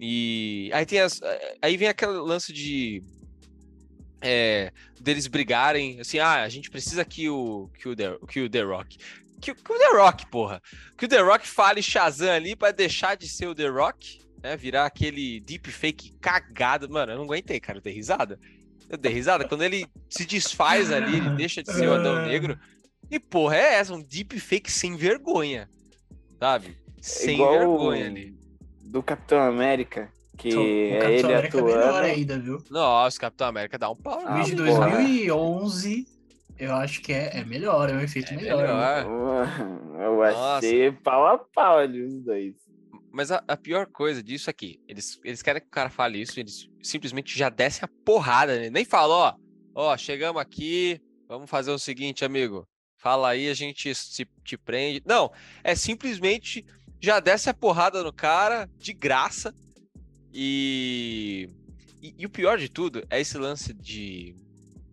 E 0.00 0.68
aí 0.74 0.84
tem 0.84 0.98
as. 0.98 1.20
Aí 1.62 1.76
vem 1.76 1.86
aquele 1.86 2.10
lance 2.14 2.52
de. 2.52 3.00
É, 4.26 4.72
deles 4.98 5.26
brigarem, 5.26 6.00
assim, 6.00 6.18
ah, 6.18 6.42
a 6.42 6.48
gente 6.48 6.70
precisa 6.70 7.04
que 7.04 7.28
o, 7.28 7.68
que 7.78 7.88
o, 7.88 7.94
The, 7.94 8.18
que 8.26 8.40
o 8.40 8.48
The 8.48 8.62
Rock. 8.62 8.96
Que, 9.40 9.54
que 9.54 9.72
o 9.72 9.78
The 9.78 9.98
Rock, 9.98 10.26
porra. 10.30 10.62
Que 10.96 11.04
o 11.04 11.08
The 11.08 11.20
Rock 11.20 11.46
fale 11.46 11.82
Shazam 11.82 12.30
ali 12.30 12.56
para 12.56 12.72
deixar 12.72 13.16
de 13.16 13.28
ser 13.28 13.46
o 13.46 13.54
The 13.54 13.68
Rock, 13.68 14.20
né? 14.42 14.56
Virar 14.56 14.86
aquele 14.86 15.40
deepfake 15.40 16.14
cagado. 16.20 16.88
Mano, 16.88 17.12
eu 17.12 17.18
não 17.18 17.24
aguentei, 17.24 17.60
cara, 17.60 17.78
eu 17.78 17.82
dei 17.82 17.92
risada. 17.92 18.40
Eu 18.88 18.96
dei 18.96 19.12
risada. 19.12 19.46
Quando 19.46 19.62
ele 19.62 19.86
se 20.08 20.24
desfaz 20.24 20.90
ali, 20.90 21.18
ele 21.18 21.30
deixa 21.30 21.62
de 21.62 21.70
ser 21.70 21.86
o 21.88 21.94
Adão 21.94 22.24
Negro. 22.26 22.58
E, 23.10 23.20
porra, 23.20 23.56
é 23.56 23.74
essa, 23.74 23.92
um 23.92 24.02
deepfake 24.02 24.72
sem 24.72 24.96
vergonha. 24.96 25.68
Sabe? 26.38 26.78
Sem 27.02 27.34
Igual 27.34 27.58
vergonha 27.58 28.06
ali 28.06 28.44
do 28.94 29.02
Capitão 29.02 29.40
América, 29.40 30.08
que 30.36 30.48
então, 30.48 30.62
é 30.62 31.14
ele 31.14 31.26
América 31.26 31.58
atuando. 31.58 31.70
É 31.70 31.78
melhor 31.78 32.02
ainda, 32.02 32.38
viu? 32.38 32.62
Nossa, 32.70 33.16
o 33.16 33.20
Capitão 33.20 33.48
América 33.48 33.78
dá 33.78 33.90
um 33.90 33.96
pau. 33.96 34.20
O 34.24 34.42
de 34.42 34.54
2011, 34.54 36.06
eu 36.58 36.72
acho 36.74 37.00
que 37.00 37.12
é, 37.12 37.38
é 37.38 37.44
melhor, 37.44 37.90
é 37.90 37.94
um 37.94 38.00
efeito 38.00 38.34
é 38.34 38.36
melhor. 38.36 38.58
melhor. 38.62 39.84
Eu 40.00 40.22
achei 40.22 40.90
Nossa. 40.90 41.02
pau 41.02 41.26
a 41.26 41.38
pau 41.38 41.78
ali 41.78 42.02
os 42.02 42.22
dois. 42.22 42.54
Mas 43.12 43.30
a, 43.30 43.42
a, 43.46 43.56
pior 43.56 43.86
coisa 43.86 44.20
disso 44.20 44.50
aqui, 44.50 44.80
eles, 44.88 45.20
eles 45.24 45.40
querem 45.40 45.62
que 45.62 45.68
o 45.68 45.70
cara 45.70 45.88
fale 45.88 46.20
isso, 46.20 46.40
eles 46.40 46.68
simplesmente 46.82 47.38
já 47.38 47.48
descem 47.48 47.84
a 47.84 48.04
porrada, 48.04 48.58
né? 48.58 48.70
nem 48.70 48.84
falam, 48.84 49.16
ó, 49.16 49.34
ó, 49.72 49.96
chegamos 49.96 50.42
aqui, 50.42 51.00
vamos 51.28 51.48
fazer 51.48 51.70
o 51.70 51.78
seguinte, 51.78 52.24
amigo, 52.24 52.66
fala 52.96 53.28
aí, 53.28 53.48
a 53.48 53.54
gente 53.54 53.94
se, 53.94 54.26
te 54.42 54.58
prende. 54.58 55.00
Não, 55.06 55.30
é 55.62 55.76
simplesmente 55.76 56.66
já 57.00 57.20
desce 57.20 57.50
a 57.50 57.54
porrada 57.54 58.02
no 58.02 58.12
cara, 58.12 58.68
de 58.78 58.92
graça. 58.92 59.54
E. 60.34 61.48
e, 62.02 62.14
e 62.18 62.26
o 62.26 62.30
pior 62.30 62.58
de 62.58 62.68
tudo 62.68 63.06
é 63.08 63.20
esse 63.20 63.38
lance 63.38 63.72
de, 63.72 64.34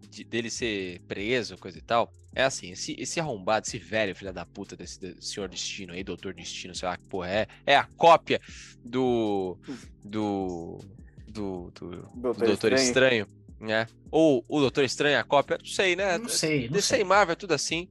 de, 0.08 0.24
dele 0.24 0.52
ser 0.52 1.02
preso, 1.08 1.58
coisa 1.58 1.80
e 1.80 1.82
tal. 1.82 2.14
É 2.34 2.44
assim, 2.44 2.72
esse, 2.72 2.96
esse 2.98 3.20
arrombado, 3.20 3.66
esse 3.66 3.80
velho 3.80 4.16
filho 4.16 4.32
da 4.32 4.46
puta 4.46 4.78
desse, 4.78 5.16
senhor 5.20 5.50
destino 5.50 5.94
aí, 5.94 6.04
doutor 6.04 6.34
destino, 6.34 6.74
sei 6.76 6.88
lá 6.88 6.96
que 6.96 7.04
porra 7.06 7.28
é, 7.28 7.48
é 7.66 7.76
a 7.76 7.84
cópia 7.98 8.40
do. 8.86 9.58
do. 10.06 10.80
do. 11.28 11.72
do 11.72 11.90
Doutor, 12.16 12.46
Doutor 12.46 12.74
Estranho. 12.74 13.26
Estranho. 13.26 13.28
né? 13.60 13.88
Ou 14.12 14.46
o 14.48 14.60
Doutor 14.60 14.84
Estranho 14.84 15.16
é 15.16 15.20
a 15.20 15.24
cópia, 15.24 15.58
não 15.58 15.66
sei, 15.66 15.96
né? 15.96 16.20
Não 16.20 16.30
sei, 16.30 16.68
não 16.68 16.74
DC 16.74 16.96
sei. 16.96 17.04
Marvel 17.04 17.34
é 17.34 17.36
tudo 17.36 17.54
assim. 17.54 17.90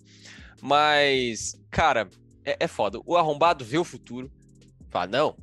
Mas, 0.62 1.59
cara, 1.71 2.09
é, 2.45 2.59
é 2.61 2.69
foda. 2.69 3.00
O 3.04 3.16
arrombado 3.16 3.64
vê 3.64 3.76
o 3.78 3.85
futuro. 3.85 4.30
Fala, 4.88 5.07
não, 5.07 5.37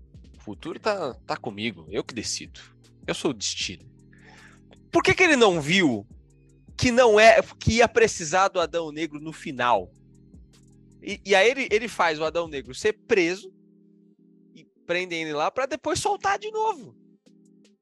futuro 0.47 0.79
tá, 0.79 1.13
tá 1.25 1.35
comigo. 1.35 1.85
Eu 1.89 2.05
que 2.05 2.13
decido. 2.13 2.61
Eu 3.05 3.13
sou 3.13 3.31
o 3.31 3.33
destino. 3.33 3.85
Por 4.89 5.03
que, 5.03 5.13
que 5.13 5.21
ele 5.21 5.35
não 5.35 5.59
viu 5.59 6.07
que 6.77 6.89
não 6.89 7.19
é 7.19 7.41
que 7.59 7.73
ia 7.73 7.87
precisar 7.87 8.47
do 8.47 8.59
Adão 8.61 8.89
Negro 8.89 9.19
no 9.19 9.33
final? 9.33 9.91
E, 11.03 11.19
e 11.25 11.35
aí 11.35 11.49
ele, 11.49 11.67
ele 11.69 11.89
faz 11.89 12.17
o 12.17 12.23
Adão 12.23 12.47
Negro 12.47 12.73
ser 12.73 12.93
preso 12.93 13.53
e 14.55 14.65
prendem 14.85 15.23
ele 15.23 15.33
lá 15.33 15.51
pra 15.51 15.65
depois 15.65 15.99
soltar 15.99 16.39
de 16.39 16.49
novo. 16.49 16.95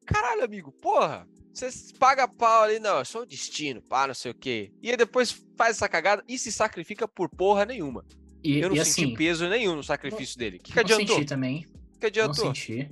Caralho, 0.08 0.44
amigo, 0.44 0.72
porra. 0.72 1.28
Você 1.54 1.70
paga 2.00 2.28
pau 2.28 2.64
ali, 2.64 2.80
não, 2.80 2.98
eu 2.98 3.06
sou 3.06 3.22
o 3.22 3.26
destino, 3.26 3.82
pá, 3.82 4.08
não 4.08 4.14
sei 4.14 4.32
o 4.32 4.36
quê. 4.36 4.74
E 4.82 4.90
aí 4.90 4.98
depois 4.98 5.32
faz 5.56 5.78
essa 5.78 5.88
cagada 5.88 6.24
e 6.28 6.38
se 6.38 6.52
sacrifica 6.52 7.08
por 7.08 7.30
porra 7.30 7.64
nenhuma. 7.64 8.04
E, 8.44 8.60
Eu 8.60 8.70
não 8.70 8.76
senti 8.76 9.06
assim, 9.06 9.16
peso 9.16 9.48
nenhum 9.48 9.76
no 9.76 9.84
sacrifício 9.84 10.38
dele. 10.38 10.58
O 10.58 10.60
que, 10.60 10.72
que 10.72 10.76
não 10.76 10.82
adiantou? 10.82 11.16
senti 11.16 11.28
também. 11.28 11.66
Que 12.12 12.22
Não 12.22 12.54
senti. 12.54 12.92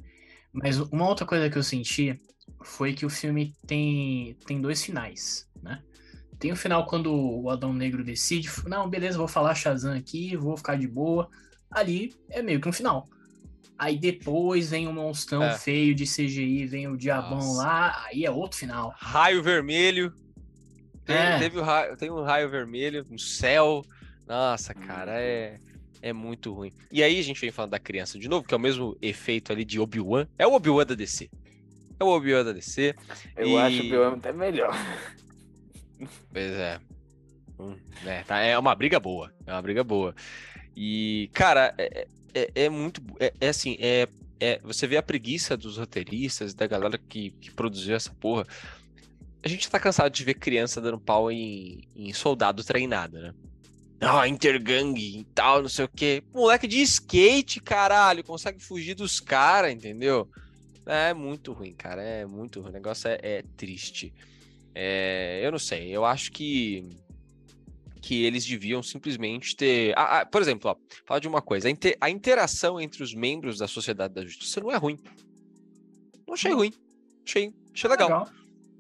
Mas 0.52 0.78
uma 0.80 1.08
outra 1.08 1.26
coisa 1.26 1.50
que 1.50 1.58
eu 1.58 1.64
senti 1.64 2.20
foi 2.64 2.94
que 2.94 3.06
o 3.06 3.10
filme 3.10 3.54
tem, 3.66 4.36
tem 4.46 4.62
dois 4.62 4.84
finais, 4.84 5.48
né? 5.62 5.82
Tem 6.40 6.52
o 6.52 6.56
final 6.56 6.86
quando 6.86 7.14
o 7.14 7.50
Adão 7.50 7.74
Negro 7.74 8.04
decide, 8.04 8.50
não, 8.68 8.90
beleza, 8.90 9.18
vou 9.18 9.28
falar 9.28 9.56
Shazam 9.56 9.94
aqui, 9.96 10.36
vou 10.36 10.58
ficar 10.58 10.76
de 10.78 10.88
boa. 10.88 11.30
Ali 11.72 12.14
é 12.30 12.42
meio 12.42 12.60
que 12.60 12.68
um 12.68 12.74
final. 12.74 13.08
Aí 13.78 13.98
depois 13.98 14.70
vem 14.70 14.88
um 14.88 14.94
monstrão 14.94 15.42
É. 15.42 15.58
feio 15.58 15.96
de 15.96 16.06
CGI, 16.06 16.68
vem 16.68 16.88
o 16.88 16.98
diabão 16.98 17.38
Nossa. 17.40 17.58
lá, 17.64 18.06
aí 18.06 18.26
é 18.26 18.32
outro 18.32 18.58
final. 18.58 18.94
Raio 18.98 19.42
vermelho. 19.42 20.14
Tem, 21.06 21.16
É. 21.16 21.40
teve 21.40 21.58
o 21.58 21.64
raio, 21.64 21.98
tem 21.98 22.12
um 22.12 22.22
raio 22.22 22.50
vermelho 22.50 23.06
no 23.10 23.18
céu. 23.20 23.82
Nossa, 24.28 24.74
cara, 24.74 25.20
é, 25.20 25.58
é 26.04 26.14
muito 26.14 26.54
ruim. 26.54 26.72
E 26.92 27.02
aí 27.02 27.18
a 27.18 27.24
gente 27.24 27.40
vem 27.42 27.50
falando 27.50 27.72
da 27.72 27.80
criança 27.80 28.20
de 28.20 28.28
novo, 28.28 28.46
que 28.46 28.54
é 28.54 28.58
o 28.58 28.60
mesmo 28.60 28.96
efeito 29.02 29.52
ali 29.52 29.64
de 29.64 29.80
Obi-Wan. 29.80 30.28
É 30.38 30.46
o 30.46 30.54
Obi-Wan 30.54 30.86
da 30.86 30.94
DC. 30.94 31.30
É 32.00 32.04
o 32.04 32.08
Obi-Wan 32.08 32.44
da 32.44 32.52
DC. 32.52 32.94
Eu 33.38 33.48
E- 33.48 33.58
acho 33.58 33.84
eu 33.84 34.04
amo 34.04 34.18
até 34.18 34.34
melhor. 34.34 34.76
Pois 36.32 36.52
é. 36.52 36.80
Hum, 37.58 37.76
é, 38.06 38.24
tá, 38.24 38.40
é 38.40 38.58
uma 38.60 38.76
briga 38.76 39.00
boa. 39.00 39.34
É 39.48 39.52
uma 39.54 39.62
briga 39.62 39.84
boa. 39.84 40.14
E, 40.76 41.30
cara, 41.34 41.74
é, 41.78 42.08
é, 42.34 42.52
é 42.66 42.70
muito. 42.70 43.02
É, 43.20 43.34
é 43.40 43.48
assim, 43.48 43.78
é, 43.80 44.08
é, 44.40 44.60
você 44.64 44.86
vê 44.86 44.98
a 44.98 45.04
preguiça 45.04 45.56
dos 45.56 45.78
roteiristas, 45.78 46.54
da 46.54 46.68
galera 46.68 46.98
que, 46.98 47.32
que 47.32 47.52
produziu 47.52 47.96
essa 47.96 48.14
porra. 48.16 48.46
A 49.42 49.48
gente 49.48 49.70
tá 49.70 49.80
cansado 49.80 50.12
de 50.12 50.24
ver 50.24 50.34
criança 50.36 50.82
dando 50.82 51.00
pau 51.00 51.32
em, 51.32 51.88
em 51.96 52.12
soldado 52.14 52.64
treinado, 52.64 53.20
né? 53.20 53.34
Ah, 54.06 54.28
intergang 54.28 54.94
e 55.00 55.24
tal, 55.34 55.62
não 55.62 55.70
sei 55.70 55.86
o 55.86 55.90
quê. 55.90 56.24
Moleque 56.34 56.68
de 56.68 56.82
skate, 56.82 57.60
caralho, 57.62 58.24
consegue 58.24 58.60
fugir 58.62 58.96
dos 58.96 59.20
caras, 59.20 59.72
entendeu? 59.74 60.30
É 60.86 61.14
muito 61.14 61.54
ruim, 61.54 61.74
cara. 61.74 62.02
É 62.02 62.26
muito 62.26 62.60
ruim. 62.60 62.70
O 62.70 62.74
negócio 62.74 63.08
é, 63.08 63.18
é 63.22 63.44
triste. 63.56 64.14
É, 64.76 65.40
eu 65.44 65.52
não 65.52 65.60
sei. 65.60 65.90
Eu 65.90 66.04
acho 66.06 66.32
que 66.32 66.84
que 68.02 68.26
eles 68.26 68.46
deviam 68.46 68.84
simplesmente 68.84 69.56
ter. 69.56 69.94
Ah, 69.98 70.20
ah, 70.20 70.26
por 70.26 70.42
exemplo, 70.42 70.70
ó, 70.70 70.76
fala 71.06 71.22
de 71.22 71.28
uma 71.28 71.42
coisa: 71.42 71.70
a, 71.70 71.72
inte- 71.72 71.96
a 72.02 72.10
interação 72.10 72.82
entre 72.82 73.02
os 73.02 73.14
membros 73.14 73.60
da 73.60 73.68
Sociedade 73.68 74.14
da 74.14 74.26
Justiça 74.26 74.60
não 74.60 74.70
é 74.72 74.76
ruim. 74.76 75.00
Não 76.28 76.34
achei 76.34 76.52
ruim. 76.52 76.74
Achei, 77.26 77.54
achei 77.74 77.90
legal. 77.90 78.10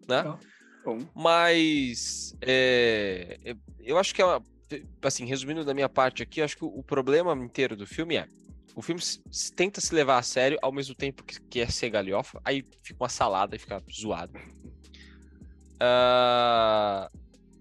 né? 0.10 0.18
legal. 0.18 0.39
Bom, 0.84 1.00
Mas 1.15 2.36
é, 2.42 3.56
eu 3.80 3.98
acho 3.98 4.13
que 4.13 4.22
é 4.22 4.25
uma, 4.25 4.44
assim, 5.01 5.25
resumindo 5.25 5.65
da 5.65 5.74
minha 5.74 5.89
parte 5.89 6.24
aqui, 6.24 6.42
acho 6.42 6.58
que 6.58 6.65
o, 6.65 6.84
problema 6.84 7.34
inteiro 7.34 7.75
do 7.75 7.86
filme 7.86 8.15
é 8.15 8.27
o 8.75 8.82
filme 8.82 9.01
tenta 9.56 9.80
se 9.80 9.94
levar 9.94 10.18
a 10.18 10.24
sério 10.24 10.58
ao 10.62 10.72
mesmo 10.72 10.96
tempo 10.96 11.24
que 11.24 11.39
quer 11.42 11.72
ser 11.72 11.89
galhofa, 11.89 12.42
aí 12.44 12.65
fica 12.82 13.03
uma 13.03 13.10
salada 13.10 13.56
e 13.56 13.60
fica 13.60 13.82
zoado. 13.92 14.34
Ah, 15.80 17.10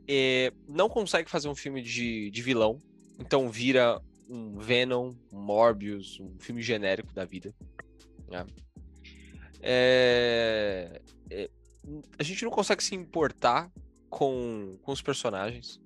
é, 0.08 0.52
não 0.68 0.88
consegue 0.88 1.30
fazer 1.30 1.48
um 1.48 1.54
filme 1.54 1.82
de, 1.82 2.30
de 2.30 2.42
vilão, 2.42 2.78
então 3.18 3.50
vira 3.50 4.00
um 4.28 4.58
Venom, 4.58 5.12
um 5.32 5.40
Morbius, 5.40 6.18
um 6.20 6.38
filme 6.38 6.62
genérico 6.62 7.12
da 7.12 7.24
vida. 7.24 7.54
né? 8.28 8.46
É, 9.60 11.00
é, 11.30 11.50
a 12.18 12.22
gente 12.22 12.44
não 12.44 12.50
consegue 12.50 12.82
se 12.82 12.94
importar 12.94 13.70
com, 14.08 14.78
com 14.82 14.92
os 14.92 15.02
personagens. 15.02 15.80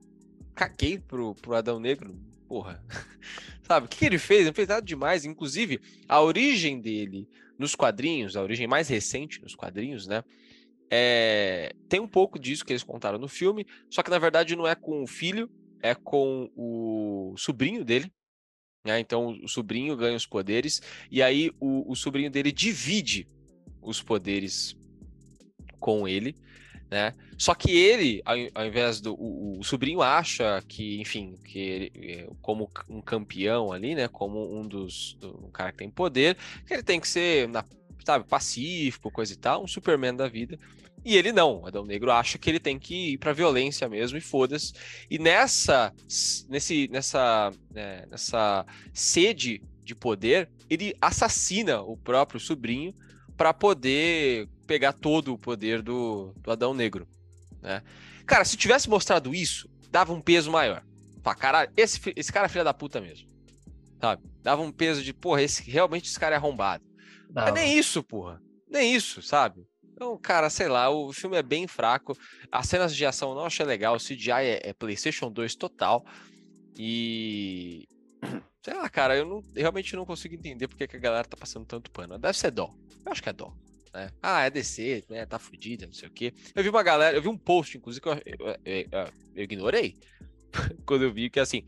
Caguei 0.56 0.98
pro, 0.98 1.34
pro 1.34 1.54
Adão 1.54 1.78
Negro, 1.78 2.18
porra. 2.48 2.82
Sabe, 3.62 3.86
o 3.86 3.88
que, 3.88 3.98
que 3.98 4.06
ele 4.06 4.18
fez? 4.18 4.46
Não 4.46 4.54
fez 4.54 4.66
nada 4.66 4.80
demais. 4.80 5.26
Inclusive, 5.26 5.80
a 6.08 6.20
origem 6.22 6.80
dele 6.80 7.28
nos 7.58 7.74
quadrinhos, 7.74 8.36
a 8.36 8.42
origem 8.42 8.66
mais 8.66 8.88
recente 8.88 9.40
nos 9.42 9.54
quadrinhos, 9.54 10.06
né? 10.06 10.24
É, 10.90 11.74
tem 11.88 12.00
um 12.00 12.08
pouco 12.08 12.38
disso 12.38 12.64
que 12.64 12.72
eles 12.72 12.82
contaram 12.82 13.18
no 13.18 13.28
filme, 13.28 13.66
só 13.90 14.02
que 14.02 14.10
na 14.10 14.18
verdade 14.18 14.56
não 14.56 14.66
é 14.66 14.74
com 14.74 15.02
o 15.02 15.06
filho, 15.06 15.50
é 15.82 15.94
com 15.94 16.50
o 16.56 17.34
sobrinho 17.36 17.84
dele. 17.84 18.10
Né? 18.84 19.00
Então 19.00 19.38
o 19.42 19.48
sobrinho 19.48 19.96
ganha 19.96 20.16
os 20.16 20.26
poderes, 20.26 20.80
e 21.10 21.22
aí 21.22 21.50
o, 21.60 21.90
o 21.90 21.94
sobrinho 21.94 22.30
dele 22.30 22.52
divide 22.52 23.28
os 23.82 24.00
poderes 24.00 24.76
com 25.80 26.06
ele, 26.06 26.34
né? 26.90 27.12
Só 27.36 27.54
que 27.54 27.70
ele, 27.70 28.22
ao, 28.24 28.64
invés 28.66 29.00
do 29.00 29.14
o, 29.14 29.58
o 29.58 29.64
sobrinho 29.64 30.02
acha 30.02 30.62
que, 30.66 31.00
enfim, 31.00 31.36
que 31.44 31.58
ele, 31.58 31.92
eh, 31.94 32.28
como 32.40 32.70
um 32.88 33.00
campeão 33.00 33.72
ali, 33.72 33.94
né? 33.94 34.08
Como 34.08 34.58
um 34.58 34.66
dos 34.66 35.16
do, 35.20 35.46
um 35.46 35.50
cara 35.50 35.72
que 35.72 35.78
tem 35.78 35.90
poder, 35.90 36.36
que 36.66 36.72
ele 36.72 36.82
tem 36.82 37.00
que 37.00 37.08
ser, 37.08 37.48
na, 37.48 37.64
sabe, 38.04 38.24
pacífico, 38.26 39.10
coisa 39.10 39.32
e 39.32 39.36
tal, 39.36 39.64
um 39.64 39.66
Superman 39.66 40.14
da 40.14 40.28
vida. 40.28 40.58
E 41.04 41.16
ele 41.16 41.32
não, 41.32 41.60
o 41.60 41.66
Adão 41.66 41.84
Negro 41.84 42.10
acha 42.10 42.36
que 42.36 42.50
ele 42.50 42.58
tem 42.58 42.78
que 42.78 43.12
ir 43.12 43.18
pra 43.18 43.32
violência 43.32 43.88
mesmo 43.88 44.18
e 44.18 44.20
foda-se. 44.20 44.72
E 45.08 45.18
nessa, 45.18 45.92
nesse, 46.48 46.88
nessa, 46.88 47.52
né, 47.70 48.04
nessa 48.10 48.66
sede 48.92 49.62
de 49.84 49.94
poder, 49.94 50.48
ele 50.68 50.96
assassina 51.00 51.80
o 51.80 51.96
próprio 51.96 52.40
sobrinho 52.40 52.92
para 53.36 53.52
poder 53.52 54.48
pegar 54.66 54.92
todo 54.92 55.34
o 55.34 55.38
poder 55.38 55.82
do, 55.82 56.32
do 56.38 56.50
Adão 56.50 56.74
Negro, 56.74 57.06
né? 57.62 57.82
Cara, 58.26 58.44
se 58.44 58.56
tivesse 58.56 58.88
mostrado 58.90 59.34
isso, 59.34 59.68
dava 59.90 60.12
um 60.12 60.20
peso 60.20 60.50
maior. 60.50 60.82
Fala, 61.22 61.36
caralho, 61.36 61.72
esse, 61.76 62.00
esse 62.16 62.32
cara 62.32 62.46
é 62.46 62.48
filho 62.48 62.64
da 62.64 62.74
puta 62.74 63.00
mesmo. 63.00 63.28
Sabe? 64.00 64.22
Dava 64.42 64.62
um 64.62 64.72
peso 64.72 65.02
de, 65.02 65.12
porra, 65.12 65.42
esse, 65.42 65.68
realmente 65.70 66.08
esse 66.08 66.18
cara 66.18 66.34
é 66.34 66.38
arrombado. 66.38 66.84
Mas 67.26 67.46
Dava. 67.46 67.52
nem 67.52 67.78
isso, 67.78 68.02
porra. 68.02 68.40
Nem 68.68 68.94
isso, 68.94 69.22
sabe? 69.22 69.66
Então, 69.92 70.18
cara, 70.18 70.50
sei 70.50 70.68
lá, 70.68 70.90
o 70.90 71.12
filme 71.12 71.36
é 71.36 71.42
bem 71.42 71.66
fraco. 71.66 72.16
As 72.52 72.66
cenas 72.68 72.94
de 72.94 73.06
ação 73.06 73.30
eu 73.30 73.34
não 73.36 73.46
achei 73.46 73.64
legal. 73.64 73.96
O 73.96 74.00
CGI 74.00 74.30
é, 74.30 74.60
é 74.68 74.72
PlayStation 74.72 75.30
2 75.30 75.54
total. 75.54 76.04
E. 76.76 77.88
Sei 78.66 78.74
lá, 78.74 78.88
cara, 78.88 79.16
eu 79.16 79.24
não, 79.24 79.44
realmente 79.54 79.94
não 79.94 80.04
consigo 80.04 80.34
entender 80.34 80.66
porque 80.66 80.88
que 80.88 80.96
a 80.96 80.98
galera 80.98 81.24
tá 81.28 81.36
passando 81.36 81.64
tanto 81.64 81.88
pano. 81.88 82.18
Deve 82.18 82.36
ser 82.36 82.50
dó. 82.50 82.74
Eu 83.04 83.12
acho 83.12 83.22
que 83.22 83.28
é 83.28 83.32
dó. 83.32 83.54
Né? 83.94 84.10
Ah, 84.20 84.42
é 84.44 84.50
DC, 84.50 85.04
né? 85.08 85.24
Tá 85.24 85.38
fudida, 85.38 85.86
não 85.86 85.92
sei 85.92 86.08
o 86.08 86.10
quê. 86.12 86.34
Eu 86.52 86.64
vi 86.64 86.68
uma 86.68 86.82
galera, 86.82 87.16
eu 87.16 87.22
vi 87.22 87.28
um 87.28 87.38
post, 87.38 87.78
inclusive, 87.78 88.02
que 88.02 88.08
eu, 88.08 88.14
eu- 88.26 88.56
eu- 88.64 88.88
eu- 88.90 89.12
eu 89.36 89.44
ignorei. 89.44 89.96
Quando 90.84 91.02
eu 91.04 91.12
vi 91.12 91.30
que 91.30 91.38
assim. 91.38 91.62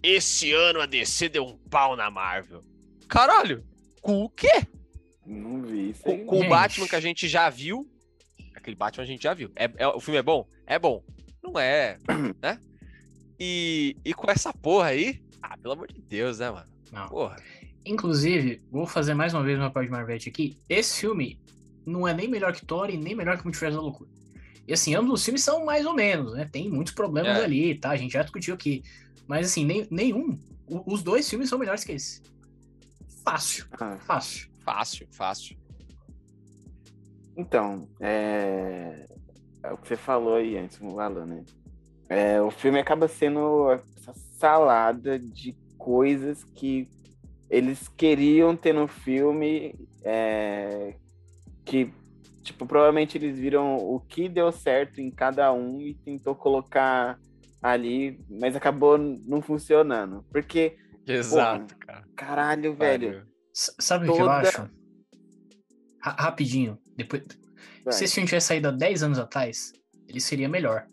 Esse 0.00 0.52
ano 0.52 0.80
a 0.80 0.86
DC 0.86 1.28
deu 1.30 1.44
um 1.44 1.58
pau 1.68 1.96
na 1.96 2.08
Marvel. 2.12 2.60
Caralho! 3.08 3.66
Com 4.00 4.22
o 4.22 4.28
quê? 4.30 4.64
não 5.26 5.62
vi 5.62 5.90
isso 5.90 6.02
Com, 6.04 6.24
com 6.26 6.46
o. 6.46 6.48
Batman 6.48 6.86
que 6.86 6.94
a 6.94 7.00
gente 7.00 7.26
já 7.26 7.50
viu. 7.50 7.90
Aquele 8.54 8.76
Batman 8.76 9.02
a 9.02 9.06
gente 9.06 9.24
já 9.24 9.34
viu. 9.34 9.50
É, 9.56 9.68
é- 9.78 9.88
o 9.88 9.98
filme 9.98 10.18
é 10.20 10.22
bom? 10.22 10.48
É 10.64 10.78
bom. 10.78 11.02
Não 11.42 11.58
é, 11.58 11.98
né? 12.40 12.60
E, 13.40 13.96
e 14.04 14.14
com 14.14 14.30
essa 14.30 14.52
porra 14.52 14.90
aí. 14.90 15.25
Pelo 15.66 15.74
amor 15.74 15.88
de 15.88 16.00
Deus, 16.00 16.38
né, 16.38 16.48
mano? 16.48 16.68
Não. 16.92 17.08
Porra. 17.08 17.34
Inclusive, 17.84 18.62
vou 18.70 18.86
fazer 18.86 19.14
mais 19.14 19.34
uma 19.34 19.42
vez 19.42 19.58
uma 19.58 19.68
parte 19.68 19.88
de 19.88 19.92
Marvete 19.92 20.28
aqui. 20.28 20.56
Esse 20.68 21.00
filme 21.00 21.40
não 21.84 22.06
é 22.06 22.14
nem 22.14 22.28
melhor 22.28 22.52
que 22.52 22.64
Thor 22.64 22.88
e 22.88 22.96
nem 22.96 23.16
melhor 23.16 23.36
que 23.36 23.42
Multiverso 23.42 23.76
da 23.76 23.82
Loucura. 23.82 24.08
E 24.68 24.72
assim, 24.72 24.94
ambos 24.94 25.14
os 25.14 25.24
filmes 25.24 25.42
são 25.42 25.64
mais 25.64 25.84
ou 25.84 25.92
menos, 25.92 26.34
né? 26.34 26.44
Tem 26.52 26.70
muitos 26.70 26.94
problemas 26.94 27.36
É. 27.36 27.44
ali, 27.44 27.76
tá? 27.76 27.90
A 27.90 27.96
gente 27.96 28.12
já 28.12 28.22
discutiu 28.22 28.54
aqui. 28.54 28.84
Mas 29.26 29.46
assim, 29.48 29.64
nem, 29.64 29.88
nenhum. 29.90 30.38
o- 30.70 30.84
Os 30.94 31.02
dois 31.02 31.28
filmes 31.28 31.48
são 31.48 31.58
melhores 31.58 31.82
que 31.82 31.90
esse. 31.90 32.22
Fácil, 33.24 33.66
Ah, 33.80 33.98
fácil. 34.06 34.48
Fácil, 34.64 35.08
fácil. 35.10 35.56
Então, 37.36 37.88
é... 37.98 39.04
é 39.64 39.72
o 39.72 39.76
que 39.76 39.88
você 39.88 39.96
falou 39.96 40.36
aí 40.36 40.56
antes, 40.56 40.78
o 40.80 41.00
Alan, 41.00 41.26
né? 41.26 41.44
É, 42.08 42.40
o 42.40 42.52
filme 42.52 42.78
acaba 42.78 43.08
sendo 43.08 43.80
salada 44.38 45.18
de 45.18 45.56
coisas 45.78 46.44
que 46.44 46.88
eles 47.48 47.88
queriam 47.88 48.56
ter 48.56 48.72
no 48.72 48.88
filme, 48.88 49.74
é... 50.04 50.94
que, 51.64 51.92
tipo, 52.42 52.66
provavelmente 52.66 53.16
eles 53.16 53.38
viram 53.38 53.76
o 53.76 54.00
que 54.00 54.28
deu 54.28 54.50
certo 54.50 55.00
em 55.00 55.10
cada 55.10 55.52
um 55.52 55.80
e 55.80 55.94
tentou 55.94 56.34
colocar 56.34 57.18
ali, 57.62 58.20
mas 58.28 58.56
acabou 58.56 58.98
não 58.98 59.40
funcionando. 59.40 60.24
Porque, 60.30 60.76
Exato, 61.06 61.74
Porra, 61.74 61.86
cara. 61.86 62.08
caralho, 62.16 62.74
velho. 62.74 63.26
Sabe 63.52 64.08
o 64.08 64.14
que 64.14 64.20
eu 64.20 64.28
acho? 64.30 64.68
Ra- 66.02 66.16
rapidinho. 66.18 66.78
Depois... 66.96 67.22
Vai. 67.84 67.92
Se 67.92 68.04
esse 68.04 68.14
filme 68.14 68.26
tivesse 68.26 68.48
saído 68.48 68.68
há 68.68 68.72
10 68.72 69.04
anos 69.04 69.18
atrás, 69.18 69.72
ele 70.08 70.20
seria 70.20 70.48
melhor. 70.48 70.88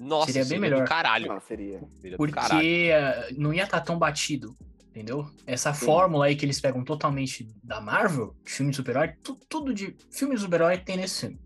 Nossa, 0.00 0.26
Seria 0.26 0.42
bem 0.42 0.48
seria 0.48 0.60
melhor. 0.60 0.82
do 0.84 0.88
caralho. 0.88 1.26
Não, 1.28 1.40
seria. 1.40 1.80
Seria 2.00 2.16
do 2.16 2.28
caralho. 2.30 2.60
Porque 2.60 2.90
ah, 2.94 3.28
não 3.36 3.52
ia 3.52 3.64
estar 3.64 3.80
tão 3.80 3.98
batido, 3.98 4.54
entendeu? 4.90 5.28
Essa 5.46 5.72
fórmula 5.74 6.26
aí 6.26 6.36
que 6.36 6.44
eles 6.44 6.60
pegam 6.60 6.84
totalmente 6.84 7.48
da 7.62 7.80
Marvel, 7.80 8.34
de 8.44 8.52
filme 8.52 8.70
de 8.70 8.76
super-herói, 8.76 9.14
tu- 9.22 9.38
tudo 9.48 9.74
de 9.74 9.96
filme 10.10 10.34
de 10.34 10.40
super-herói 10.40 10.78
tem 10.78 10.96
nesse 10.96 11.20
filme. 11.22 11.40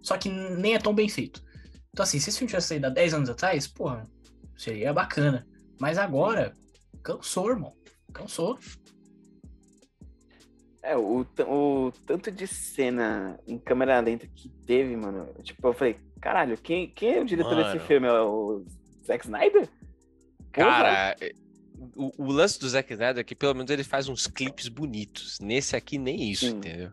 Só 0.00 0.16
que 0.16 0.28
nem 0.30 0.74
é 0.74 0.78
tão 0.78 0.94
bem 0.94 1.08
feito. 1.08 1.42
Então, 1.92 2.02
assim, 2.02 2.18
se 2.20 2.30
esse 2.30 2.38
filme 2.38 2.48
tivesse 2.48 2.68
saído 2.68 2.86
há 2.86 2.90
10 2.90 3.14
anos 3.14 3.28
atrás, 3.30 3.66
porra, 3.66 4.04
seria 4.56 4.92
bacana. 4.92 5.46
Mas 5.80 5.98
agora, 5.98 6.52
cansou, 7.02 7.50
irmão. 7.50 7.74
Cansou. 8.12 8.58
É, 10.82 10.96
o, 10.96 11.26
o 11.46 11.92
tanto 12.06 12.30
de 12.30 12.46
cena 12.46 13.38
em 13.46 13.58
câmera 13.58 14.00
lenta 14.00 14.26
que 14.28 14.48
teve, 14.64 14.96
mano. 14.96 15.28
Tipo, 15.42 15.68
eu 15.68 15.74
falei, 15.74 15.98
caralho, 16.20 16.56
quem, 16.58 16.88
quem 16.88 17.14
é 17.16 17.20
o 17.20 17.24
diretor 17.24 17.54
desse 17.56 17.76
Mano. 17.76 17.80
filme? 17.80 18.06
É 18.06 18.20
o 18.20 18.64
Zack 19.06 19.24
Snyder? 19.24 19.68
Cara, 20.52 21.16
é- 21.20 21.32
o, 21.94 22.12
o 22.24 22.32
lance 22.32 22.58
do 22.58 22.68
Zack 22.68 22.92
Snyder 22.92 23.20
é 23.20 23.24
que 23.24 23.34
pelo 23.34 23.54
menos 23.54 23.70
ele 23.70 23.84
faz 23.84 24.08
uns 24.08 24.26
clipes 24.26 24.68
bonitos. 24.68 25.38
Nesse 25.40 25.76
aqui, 25.76 25.98
nem 25.98 26.30
isso, 26.30 26.46
Sim. 26.46 26.56
entendeu? 26.56 26.90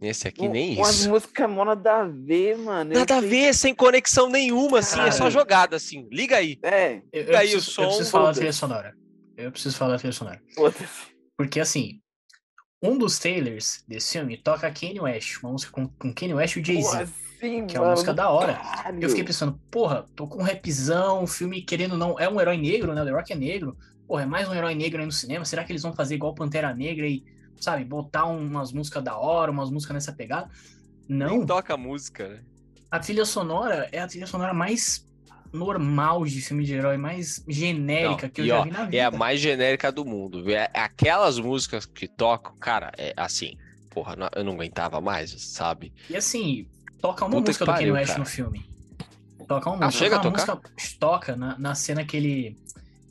Nesse 0.00 0.26
aqui, 0.28 0.42
Um- 0.42 0.50
nem 0.50 0.76
umas 0.76 1.00
isso. 1.00 1.08
músicas 1.10 1.48
mó 1.48 1.64
nada 1.64 2.00
a 2.00 2.04
ver, 2.04 2.58
mano. 2.58 2.92
Eu 2.92 2.98
Nada 2.98 3.16
a 3.18 3.20
ver, 3.20 3.54
sem 3.54 3.74
conexão 3.74 4.28
nenhuma, 4.28 4.80
assim, 4.80 5.00
é 5.00 5.10
só 5.10 5.30
jogada, 5.30 5.76
assim. 5.76 6.06
Liga 6.10 6.36
aí. 6.36 6.58
É, 6.62 7.00
Eu, 7.12 7.22
eu 7.22 7.32
E 7.32 7.36
aí, 7.36 7.48
o 7.48 7.52
preciso, 7.52 7.54
eu 7.56 7.60
som, 7.60 7.86
preciso 7.86 8.10
falar 8.10 8.26
da 8.26 8.32
trilha 8.34 8.52
sonora. 8.52 8.94
Eu 9.36 9.50
preciso 9.52 9.76
falar 9.76 9.92
da 9.92 9.98
trilha 9.98 10.12
sonora. 10.12 10.42
Porque, 11.38 11.58
assim, 11.60 12.00
um 12.82 12.98
dos 12.98 13.18
trailers 13.18 13.82
desse 13.88 14.12
filme 14.18 14.36
toca 14.36 14.70
Kanye 14.70 15.00
West, 15.00 15.38
uma 15.42 15.52
música 15.52 15.72
com, 15.72 15.88
com 15.88 16.12
Kanye 16.12 16.34
West 16.34 16.56
e 16.56 16.60
o 16.60 16.64
Jay-Z. 16.64 17.08
Assim, 17.46 17.66
que 17.66 17.76
é 17.76 17.80
uma 17.80 17.90
música 17.90 18.10
mano? 18.12 18.16
da 18.16 18.30
hora. 18.30 18.54
Caralho. 18.54 19.02
Eu 19.02 19.08
fiquei 19.08 19.24
pensando, 19.24 19.58
porra, 19.70 20.04
tô 20.14 20.26
com 20.26 20.38
um 20.40 20.42
rapzão, 20.42 21.22
um 21.22 21.26
filme 21.26 21.62
querendo 21.62 21.92
ou 21.92 21.98
não, 21.98 22.18
é 22.18 22.28
um 22.28 22.40
herói 22.40 22.56
negro, 22.56 22.94
né? 22.94 23.02
O 23.02 23.04
The 23.04 23.10
Rock 23.12 23.32
é 23.32 23.36
negro. 23.36 23.76
Porra, 24.06 24.22
é 24.22 24.26
mais 24.26 24.48
um 24.48 24.54
herói 24.54 24.74
negro 24.74 25.00
aí 25.00 25.06
no 25.06 25.12
cinema. 25.12 25.44
Será 25.44 25.64
que 25.64 25.72
eles 25.72 25.82
vão 25.82 25.92
fazer 25.94 26.14
igual 26.16 26.34
Pantera 26.34 26.74
Negra 26.74 27.06
e, 27.06 27.24
sabe, 27.60 27.84
botar 27.84 28.26
umas 28.26 28.72
músicas 28.72 29.02
da 29.02 29.16
hora, 29.16 29.50
umas 29.50 29.70
músicas 29.70 29.94
nessa 29.94 30.12
pegada? 30.12 30.50
Não, 31.08 31.28
Nem 31.28 31.46
toca 31.46 31.74
a 31.74 31.76
música, 31.76 32.28
né? 32.28 32.44
a 32.90 32.98
trilha 32.98 33.24
sonora 33.24 33.88
é 33.92 33.98
a 34.00 34.06
trilha 34.06 34.26
sonora 34.26 34.54
mais 34.54 35.06
normal 35.52 36.24
de 36.24 36.40
filme 36.40 36.64
de 36.64 36.74
herói, 36.74 36.96
mais 36.96 37.44
genérica 37.48 38.26
Não, 38.26 38.30
que 38.32 38.40
eu 38.40 38.44
e, 38.44 38.48
já 38.48 38.60
ó, 38.60 38.64
vi 38.64 38.70
na 38.70 38.84
vida. 38.84 38.96
É 38.96 39.04
a 39.04 39.10
mais 39.10 39.40
genérica 39.40 39.90
do 39.92 40.04
mundo. 40.04 40.42
viu? 40.44 40.56
É 40.56 40.70
aquelas 40.74 41.38
músicas 41.38 41.86
que 41.86 42.08
tocam, 42.08 42.56
cara, 42.58 42.92
é 42.98 43.12
assim, 43.16 43.56
porra, 43.90 44.16
eu 44.34 44.44
não 44.44 44.52
aguentava 44.54 45.00
mais, 45.00 45.30
sabe? 45.52 45.92
E 46.08 46.16
assim, 46.16 46.68
toca 47.04 47.24
uma 47.26 47.36
Puta 47.36 47.48
música 47.50 47.64
que 47.64 47.70
do 47.70 47.74
Kanye 47.74 47.78
pariu, 47.80 47.94
West 47.94 48.06
cara. 48.08 48.18
no 48.20 48.26
filme. 48.26 48.66
Toca 49.46 49.68
uma 49.70 49.76
Ah, 49.76 49.86
música. 49.86 50.04
chega 50.04 50.16
a 50.16 50.18
uma 50.20 50.22
tocar? 50.32 50.54
música 50.56 50.70
toca 50.98 51.36
na, 51.36 51.58
na 51.58 51.74
cena 51.74 52.04
que 52.04 52.16
ele 52.16 52.56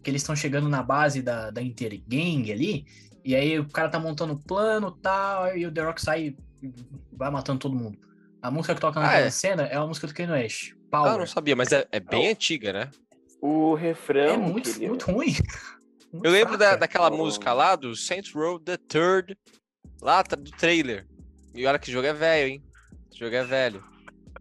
que 0.03 0.09
eles 0.09 0.21
estão 0.21 0.35
chegando 0.35 0.67
na 0.67 0.81
base 0.83 1.21
da, 1.21 1.49
da 1.49 1.61
Intergang 1.61 2.51
ali, 2.51 2.85
e 3.23 3.33
aí 3.35 3.57
o 3.57 3.69
cara 3.69 3.87
tá 3.87 3.97
montando 3.99 4.33
o 4.33 4.37
plano 4.37 4.93
e 4.97 5.01
tal, 5.01 5.55
e 5.57 5.65
o 5.65 5.71
The 5.71 5.81
Rock 5.81 6.01
sai 6.01 6.35
e 6.61 6.73
vai 7.13 7.29
matando 7.31 7.59
todo 7.59 7.73
mundo. 7.75 7.97
A 8.41 8.51
música 8.51 8.75
que 8.75 8.81
toca 8.81 8.99
Ah, 8.99 9.03
naquela 9.03 9.25
é? 9.27 9.29
cena 9.29 9.63
é 9.63 9.77
a 9.77 9.85
música 9.87 10.05
do 10.07 10.13
Kanye 10.13 10.31
West. 10.31 10.71
Ah, 10.71 10.75
eu 10.75 10.89
Power. 11.03 11.17
não 11.19 11.27
sabia, 11.27 11.55
mas 11.55 11.71
é, 11.71 11.87
é 11.91 11.99
bem 12.01 12.27
antiga, 12.29 12.73
né? 12.73 12.89
O 13.41 13.75
refrão. 13.75 14.33
é 14.33 14.37
muito, 14.37 14.77
muito 14.81 15.11
ruim. 15.11 15.33
Muito 16.11 16.25
Eu 16.27 16.31
lembro 16.31 16.57
da, 16.59 16.75
daquela 16.75 17.09
Oh. 17.09 17.17
música 17.17 17.53
lá 17.53 17.75
do 17.75 17.95
Saints 17.95 18.31
Row 18.33 18.59
the 18.59 18.77
Third, 18.87 19.35
lá 20.01 20.21
do 20.21 20.51
trailer. 20.51 21.07
E 21.55 21.65
olha 21.65 21.79
que 21.79 21.91
jogo 21.91 22.05
é 22.05 22.13
velho, 22.13 22.49
hein? 22.51 22.63
Esse 23.13 23.19
jogo 23.19 23.35
é 23.35 23.43
velho. 23.43 23.83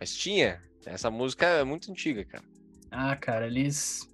Mas 0.01 0.17
tinha. 0.17 0.63
Essa 0.87 1.11
música 1.11 1.45
é 1.45 1.63
muito 1.63 1.91
antiga, 1.91 2.25
cara. 2.25 2.43
Ah, 2.91 3.15
cara, 3.15 3.47
eles 3.47 4.09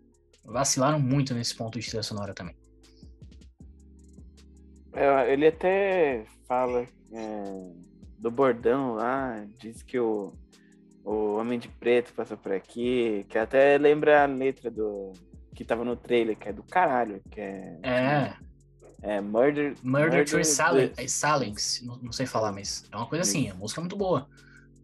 vacilaram 0.45 0.99
muito 0.99 1.33
nesse 1.33 1.55
ponto 1.55 1.79
de 1.79 1.87
trilha 1.87 2.03
sonora 2.03 2.35
também. 2.35 2.57
É, 4.93 5.33
ele 5.33 5.47
até 5.47 6.27
fala 6.49 6.85
é, 7.13 7.73
do 8.19 8.31
bordão 8.33 8.95
lá, 8.95 9.47
diz 9.61 9.81
que 9.83 9.97
o, 9.99 10.33
o 11.05 11.37
Homem 11.37 11.59
de 11.59 11.69
Preto 11.69 12.13
passou 12.13 12.37
por 12.37 12.51
aqui, 12.51 13.25
que 13.29 13.39
até 13.39 13.79
lembra 13.79 14.25
a 14.25 14.27
letra 14.27 14.71
do 14.73 15.13
que 15.55 15.65
tava 15.65 15.85
no 15.85 15.95
trailer, 15.95 16.37
que 16.37 16.49
é 16.49 16.53
do 16.53 16.65
caralho, 16.65 17.23
que 17.31 17.41
é, 17.41 17.79
É, 17.83 18.37
é 19.03 19.21
Murder, 19.21 19.77
Murder 19.85 20.25
to 20.29 20.45
Silence, 20.45 20.95
the- 20.97 21.07
Silence, 21.09 21.85
não, 21.87 21.97
não 21.99 22.13
sei 22.13 22.27
falar, 22.27 22.51
mas 22.53 22.85
é 22.91 22.97
uma 22.97 23.07
coisa 23.07 23.23
assim, 23.23 23.49
a 23.51 23.55
música 23.55 23.81
é 23.81 23.83
muito 23.83 23.97
boa. 23.97 24.29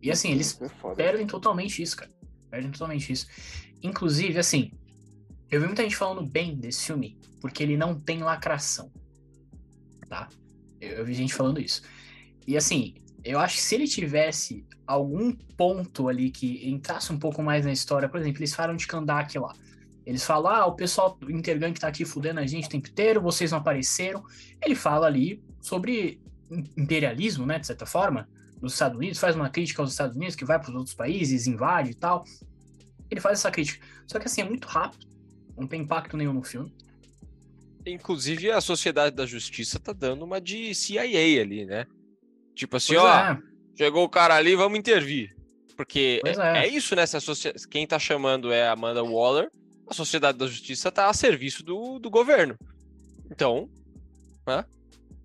E 0.04 0.10
assim, 0.10 0.32
eles 0.32 0.60
é 0.60 0.94
perdem 0.94 1.26
totalmente 1.26 1.82
isso, 1.82 1.96
cara. 1.96 2.10
Perdem 2.50 2.70
totalmente 2.70 3.10
isso. 3.10 3.26
Inclusive, 3.82 4.38
assim, 4.38 4.70
eu 5.50 5.62
vi 5.62 5.66
muita 5.66 5.82
gente 5.82 5.96
falando 5.96 6.28
bem 6.28 6.54
desse 6.54 6.84
filme, 6.84 7.18
porque 7.40 7.62
ele 7.62 7.74
não 7.74 7.98
tem 7.98 8.22
lacração. 8.22 8.92
Tá? 10.06 10.28
Eu, 10.78 10.90
eu 10.98 11.04
vi 11.06 11.14
gente 11.14 11.32
falando 11.32 11.58
isso. 11.58 11.80
E 12.46 12.54
assim, 12.54 12.96
eu 13.24 13.38
acho 13.38 13.56
que 13.56 13.62
se 13.62 13.74
ele 13.74 13.88
tivesse 13.88 14.66
algum 14.86 15.32
ponto 15.32 16.06
ali 16.06 16.30
que 16.30 16.68
entrasse 16.68 17.10
um 17.10 17.18
pouco 17.18 17.42
mais 17.42 17.64
na 17.64 17.72
história, 17.72 18.06
por 18.06 18.20
exemplo, 18.20 18.40
eles 18.40 18.54
falam 18.54 18.76
de 18.76 18.86
Kandak 18.86 19.38
lá. 19.38 19.54
Eles 20.04 20.22
falam, 20.22 20.52
ah, 20.52 20.66
o 20.66 20.76
pessoal 20.76 21.16
do 21.18 21.32
Intergang 21.32 21.72
tá 21.80 21.88
aqui 21.88 22.04
fudendo 22.04 22.40
a 22.40 22.46
gente 22.46 22.66
o 22.66 22.70
tempo 22.70 22.90
inteiro, 22.90 23.22
vocês 23.22 23.52
não 23.52 23.58
apareceram. 23.58 24.22
Ele 24.62 24.74
fala 24.74 25.06
ali 25.06 25.42
sobre 25.62 26.20
im- 26.50 26.64
imperialismo, 26.76 27.46
né, 27.46 27.58
de 27.58 27.66
certa 27.66 27.86
forma, 27.86 28.28
dos 28.64 28.74
Estados 28.74 28.96
Unidos, 28.96 29.18
faz 29.18 29.36
uma 29.36 29.48
crítica 29.50 29.82
aos 29.82 29.90
Estados 29.92 30.16
Unidos, 30.16 30.34
que 30.36 30.44
vai 30.44 30.58
para 30.58 30.70
os 30.70 30.74
outros 30.74 30.94
países, 30.94 31.46
invade 31.46 31.90
e 31.90 31.94
tal. 31.94 32.24
Ele 33.10 33.20
faz 33.20 33.38
essa 33.38 33.50
crítica. 33.50 33.84
Só 34.06 34.18
que 34.18 34.26
assim, 34.26 34.40
é 34.40 34.44
muito 34.44 34.66
rápido, 34.66 35.06
não 35.56 35.66
tem 35.66 35.82
impacto 35.82 36.16
nenhum 36.16 36.32
no 36.32 36.42
filme. 36.42 36.74
Inclusive, 37.86 38.50
a 38.50 38.60
Sociedade 38.60 39.14
da 39.14 39.26
Justiça 39.26 39.78
tá 39.78 39.92
dando 39.92 40.24
uma 40.24 40.40
de 40.40 40.74
CIA 40.74 41.02
ali, 41.42 41.66
né? 41.66 41.86
Tipo 42.54 42.76
assim, 42.76 42.94
Pois 42.94 43.04
ó, 43.04 43.14
é, 43.14 43.38
chegou 43.76 44.04
o 44.04 44.08
cara 44.08 44.34
ali, 44.34 44.54
vamos 44.56 44.78
intervir. 44.78 45.34
Porque 45.76 46.20
é, 46.24 46.30
é. 46.30 46.58
é 46.64 46.68
isso, 46.68 46.94
né? 46.96 47.04
Se 47.04 47.16
a 47.16 47.20
socie- 47.20 47.52
Quem 47.70 47.86
tá 47.86 47.98
chamando 47.98 48.52
é 48.52 48.66
a 48.68 48.72
Amanda 48.72 49.02
Waller, 49.02 49.50
a 49.88 49.92
Sociedade 49.92 50.38
da 50.38 50.46
Justiça 50.46 50.90
tá 50.90 51.08
a 51.08 51.12
serviço 51.12 51.62
do, 51.62 51.98
do 51.98 52.08
governo. 52.08 52.56
Então, 53.30 53.68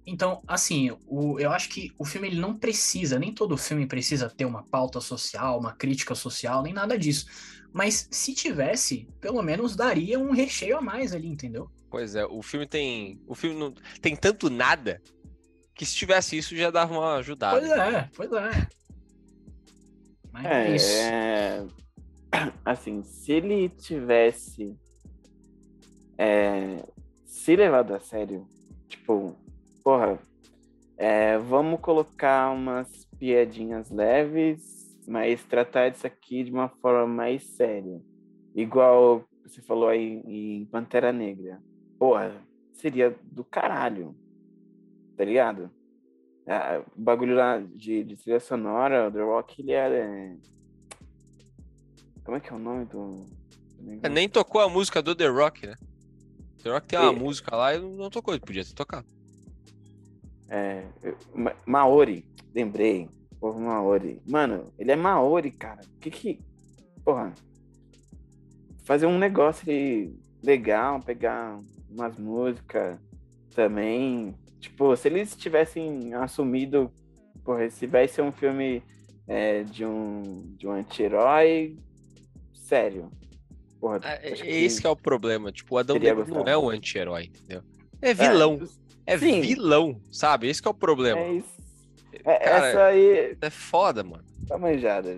Então, 0.10 0.42
assim, 0.48 0.92
o, 1.06 1.40
eu 1.40 1.52
acho 1.52 1.70
que 1.70 1.94
o 1.98 2.04
filme 2.04 2.28
ele 2.28 2.40
não 2.40 2.58
precisa, 2.58 3.20
nem 3.20 3.34
todo 3.34 3.56
filme 3.56 3.86
precisa 3.86 4.30
ter 4.30 4.46
uma 4.46 4.64
pauta 4.64 5.00
social, 5.00 5.60
uma 5.60 5.74
crítica 5.74 6.16
social, 6.16 6.64
nem 6.64 6.74
nada 6.74 6.98
disso. 6.98 7.28
Mas 7.72 8.08
se 8.10 8.34
tivesse, 8.34 9.08
pelo 9.22 9.42
menos 9.44 9.76
daria 9.76 10.18
um 10.20 10.32
recheio 10.32 10.78
a 10.78 10.82
mais 10.82 11.14
ali, 11.14 11.28
entendeu? 11.28 11.70
pois 11.90 12.16
é, 12.16 12.26
o 12.26 12.42
filme 12.42 12.68
tem. 12.68 13.20
O 13.28 13.34
filme 13.36 13.60
não 13.60 13.74
tem 14.02 14.16
tanto 14.16 14.50
nada 14.50 15.02
que 15.74 15.86
se 15.86 15.96
tivesse 15.96 16.38
isso 16.38 16.56
já 16.56 16.70
dava 16.70 16.94
uma 16.94 17.16
ajudada. 17.16 17.60
Pois 17.60 17.72
é, 17.72 18.10
pois 18.16 18.32
é. 18.32 18.68
Mas 20.32 20.46
é, 20.46 20.68
É, 20.68 20.76
isso. 20.76 20.98
é, 20.98 21.68
assim, 22.66 23.02
se 23.04 23.32
ele 23.32 23.70
tivesse 23.70 24.78
é, 26.18 26.84
se 27.26 27.56
levado 27.56 27.94
a 27.94 28.00
sério, 28.00 28.48
tipo, 28.88 29.36
porra, 29.90 30.20
é, 30.98 31.36
vamos 31.40 31.80
colocar 31.80 32.52
umas 32.52 33.08
piadinhas 33.18 33.90
leves, 33.90 34.96
mas 35.08 35.44
tratar 35.44 35.90
disso 35.90 36.06
aqui 36.06 36.44
de 36.44 36.52
uma 36.52 36.70
forma 36.70 37.08
mais 37.08 37.44
séria. 37.56 38.00
Igual 38.54 39.24
você 39.44 39.64
falou 39.64 39.90
aí 39.90 40.22
em 40.28 40.66
Pantera 40.66 41.12
Negra. 41.12 41.60
Porra, 41.98 42.40
seria 42.74 43.18
do 43.24 43.44
caralho. 43.44 44.16
Tá 45.18 45.26
ligado? 45.26 45.72
Ah, 46.48 46.84
o 46.96 47.02
bagulho 47.02 47.36
lá 47.36 47.58
de, 47.60 48.04
de 48.04 48.16
trilha 48.16 48.40
sonora, 48.40 49.08
o 49.08 49.12
The 49.12 49.22
Rock, 49.24 49.60
ele 49.62 49.72
é. 49.72 50.36
Como 52.24 52.38
é 52.38 52.40
que 52.40 52.50
é 52.50 52.56
o 52.56 52.60
nome 52.60 52.86
do. 52.86 53.26
É, 54.04 54.08
nem 54.10 54.30
tocou 54.30 54.62
a 54.62 54.70
música 54.70 55.02
do 55.02 55.16
The 55.16 55.28
Rock, 55.28 55.66
né? 55.66 55.74
The 56.62 56.70
Rock 56.70 56.88
tem 56.88 57.00
uma 57.00 57.12
E- 57.12 57.16
música 57.16 57.56
lá 57.56 57.74
e 57.74 57.80
não 57.80 58.10
tocou, 58.12 58.36
ele 58.36 58.46
podia 58.46 58.64
ter 58.64 58.74
tocado. 58.76 59.08
É, 60.50 60.84
Ma- 61.34 61.56
Maori, 61.66 62.26
lembrei. 62.54 63.08
povo 63.40 63.60
Maori. 63.60 64.22
Mano, 64.28 64.66
ele 64.78 64.92
é 64.92 64.96
Maori, 64.96 65.52
cara. 65.52 65.82
Que 66.00 66.10
que. 66.10 66.40
Porra. 67.04 67.34
Fazer 68.84 69.06
um 69.06 69.18
negócio 69.20 69.70
ali 69.70 70.14
legal, 70.44 71.00
pegar 71.00 71.60
umas 71.90 72.18
músicas 72.18 72.98
também. 73.54 74.36
Tipo, 74.60 74.96
se 74.96 75.08
eles 75.08 75.36
tivessem 75.36 76.14
assumido. 76.16 76.92
Porra, 77.44 77.66
esse 77.66 77.88
vai 77.88 78.08
ser 78.08 78.22
um 78.22 78.32
filme 78.32 78.84
é, 79.28 79.64
de 79.64 79.86
um, 79.86 80.54
de 80.58 80.68
um 80.68 80.72
anti-herói. 80.72 81.78
Sério. 82.54 83.10
Porra, 83.80 84.00
É, 84.04 84.30
é 84.32 84.62
esse 84.62 84.82
que 84.82 84.88
é 84.88 84.90
o 84.90 84.96
problema. 84.96 85.52
Tipo, 85.52 85.76
o 85.76 85.78
Adão 85.78 85.98
Negro 85.98 86.26
não 86.28 86.44
é 86.44 86.58
um 86.58 86.70
anti-herói, 86.70 87.26
entendeu? 87.26 87.62
É 88.02 88.14
vilão. 88.14 88.60
É, 88.62 88.89
sim. 89.18 89.42
vilão, 89.42 90.02
sabe? 90.12 90.48
Esse 90.48 90.62
que 90.62 90.68
é 90.68 90.72
o 90.72 90.74
problema. 90.74 91.20
É 91.20 91.34
isso. 91.34 91.60
É, 92.26 92.38
Cara, 92.40 92.68
essa 92.68 92.84
aí 92.86 93.38
É 93.42 93.50
foda, 93.50 94.04
mano. 94.04 94.24
tá 94.48 94.58
manjada. 94.58 95.16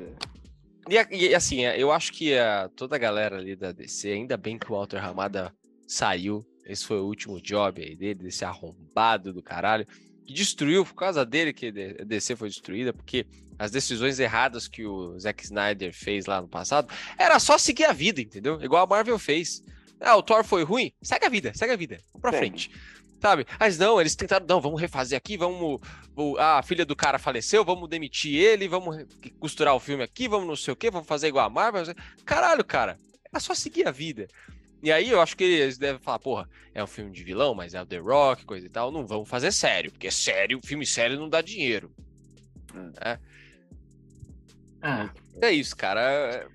E, 0.89 1.15
e, 1.15 1.36
assim, 1.36 1.65
é, 1.65 1.82
eu 1.82 1.91
acho 1.91 2.12
que 2.12 2.38
a, 2.38 2.69
toda 2.75 2.95
a 2.95 2.99
galera 2.99 3.38
ali 3.38 3.56
da 3.56 3.71
DC, 3.71 4.12
ainda 4.12 4.36
bem 4.38 4.58
que 4.58 4.71
o 4.71 4.75
Walter 4.75 4.97
Ramada 4.97 5.54
saiu. 5.88 6.45
Esse 6.65 6.86
foi 6.86 6.99
o 6.99 7.06
último 7.06 7.41
job 7.41 7.82
aí 7.82 7.95
dele, 7.95 8.15
desse 8.15 8.45
arrombado 8.45 9.34
do 9.34 9.41
caralho. 9.41 9.86
Que 10.25 10.34
destruiu, 10.34 10.86
por 10.86 10.93
causa 10.95 11.25
dele 11.25 11.54
que 11.54 11.67
a 11.99 12.04
DC 12.04 12.36
foi 12.36 12.49
destruída, 12.49 12.93
porque 12.93 13.25
as 13.58 13.71
decisões 13.71 14.19
erradas 14.19 14.67
que 14.67 14.86
o 14.86 15.17
Zack 15.19 15.43
Snyder 15.43 15.93
fez 15.93 16.25
lá 16.25 16.41
no 16.41 16.47
passado 16.47 16.91
era 17.17 17.39
só 17.39 17.58
seguir 17.58 17.86
a 17.86 17.93
vida, 17.93 18.21
entendeu? 18.21 18.62
Igual 18.62 18.84
a 18.84 18.88
Marvel 18.88 19.19
fez. 19.19 19.63
Ah, 19.99 20.15
o 20.15 20.23
Thor 20.23 20.43
foi 20.43 20.63
ruim? 20.63 20.91
Segue 21.01 21.25
a 21.25 21.30
vida, 21.30 21.51
segue 21.54 21.73
a 21.73 21.75
vida. 21.75 21.97
Pra 22.19 22.32
Segue. 22.32 22.39
frente. 22.47 22.71
Sabe? 23.21 23.45
Mas 23.60 23.77
não, 23.77 24.01
eles 24.01 24.15
tentaram, 24.15 24.45
não, 24.47 24.60
vamos 24.60 24.81
refazer 24.81 25.17
aqui, 25.17 25.38
vamos. 25.38 25.79
o- 26.15 26.38
A 26.39 26.63
filha 26.63 26.86
do 26.86 26.95
cara 26.95 27.19
faleceu, 27.19 27.63
vamos 27.63 27.88
demitir 27.88 28.34
ele, 28.36 28.67
vamos 28.67 29.05
costurar 29.39 29.75
o 29.75 29.79
filme 29.79 30.03
aqui, 30.03 30.27
vamos 30.27 30.47
não 30.47 30.55
sei 30.55 30.73
o 30.73 30.75
quê, 30.75 30.89
vamos 30.89 31.07
fazer 31.07 31.27
igual 31.27 31.45
a 31.45 31.49
Marvel. 31.49 31.84
Caralho, 32.25 32.65
cara, 32.65 32.97
é 33.34 33.39
só 33.39 33.53
seguir 33.53 33.88
a 33.88 33.91
vida. 33.91 34.27
E 34.84 34.91
aí 34.91 35.12
eu 35.12 35.21
acho 35.21 35.38
que 35.38 35.43
eles 35.43 35.77
devem 35.77 36.01
falar, 36.01 36.17
porra, 36.17 36.49
é 36.73 36.84
um 36.84 36.88
filme 36.88 37.12
de 37.12 37.23
vilão, 37.23 37.53
mas 37.53 37.75
é 37.75 37.81
o 37.81 37.86
The 37.86 37.97
Rock, 37.99 38.43
coisa 38.45 38.65
e 38.65 38.69
tal, 38.69 38.91
não 38.91 39.05
vamos 39.05 39.29
fazer 39.29 39.51
sério, 39.51 39.91
porque 39.91 40.10
sério, 40.10 40.60
filme 40.63 40.86
sério 40.88 41.19
não 41.19 41.29
dá 41.29 41.39
dinheiro. 41.41 41.91
Ah, 44.81 45.13
É 45.41 45.51
isso, 45.51 45.75
cara. 45.75 46.01
é- 46.01 46.47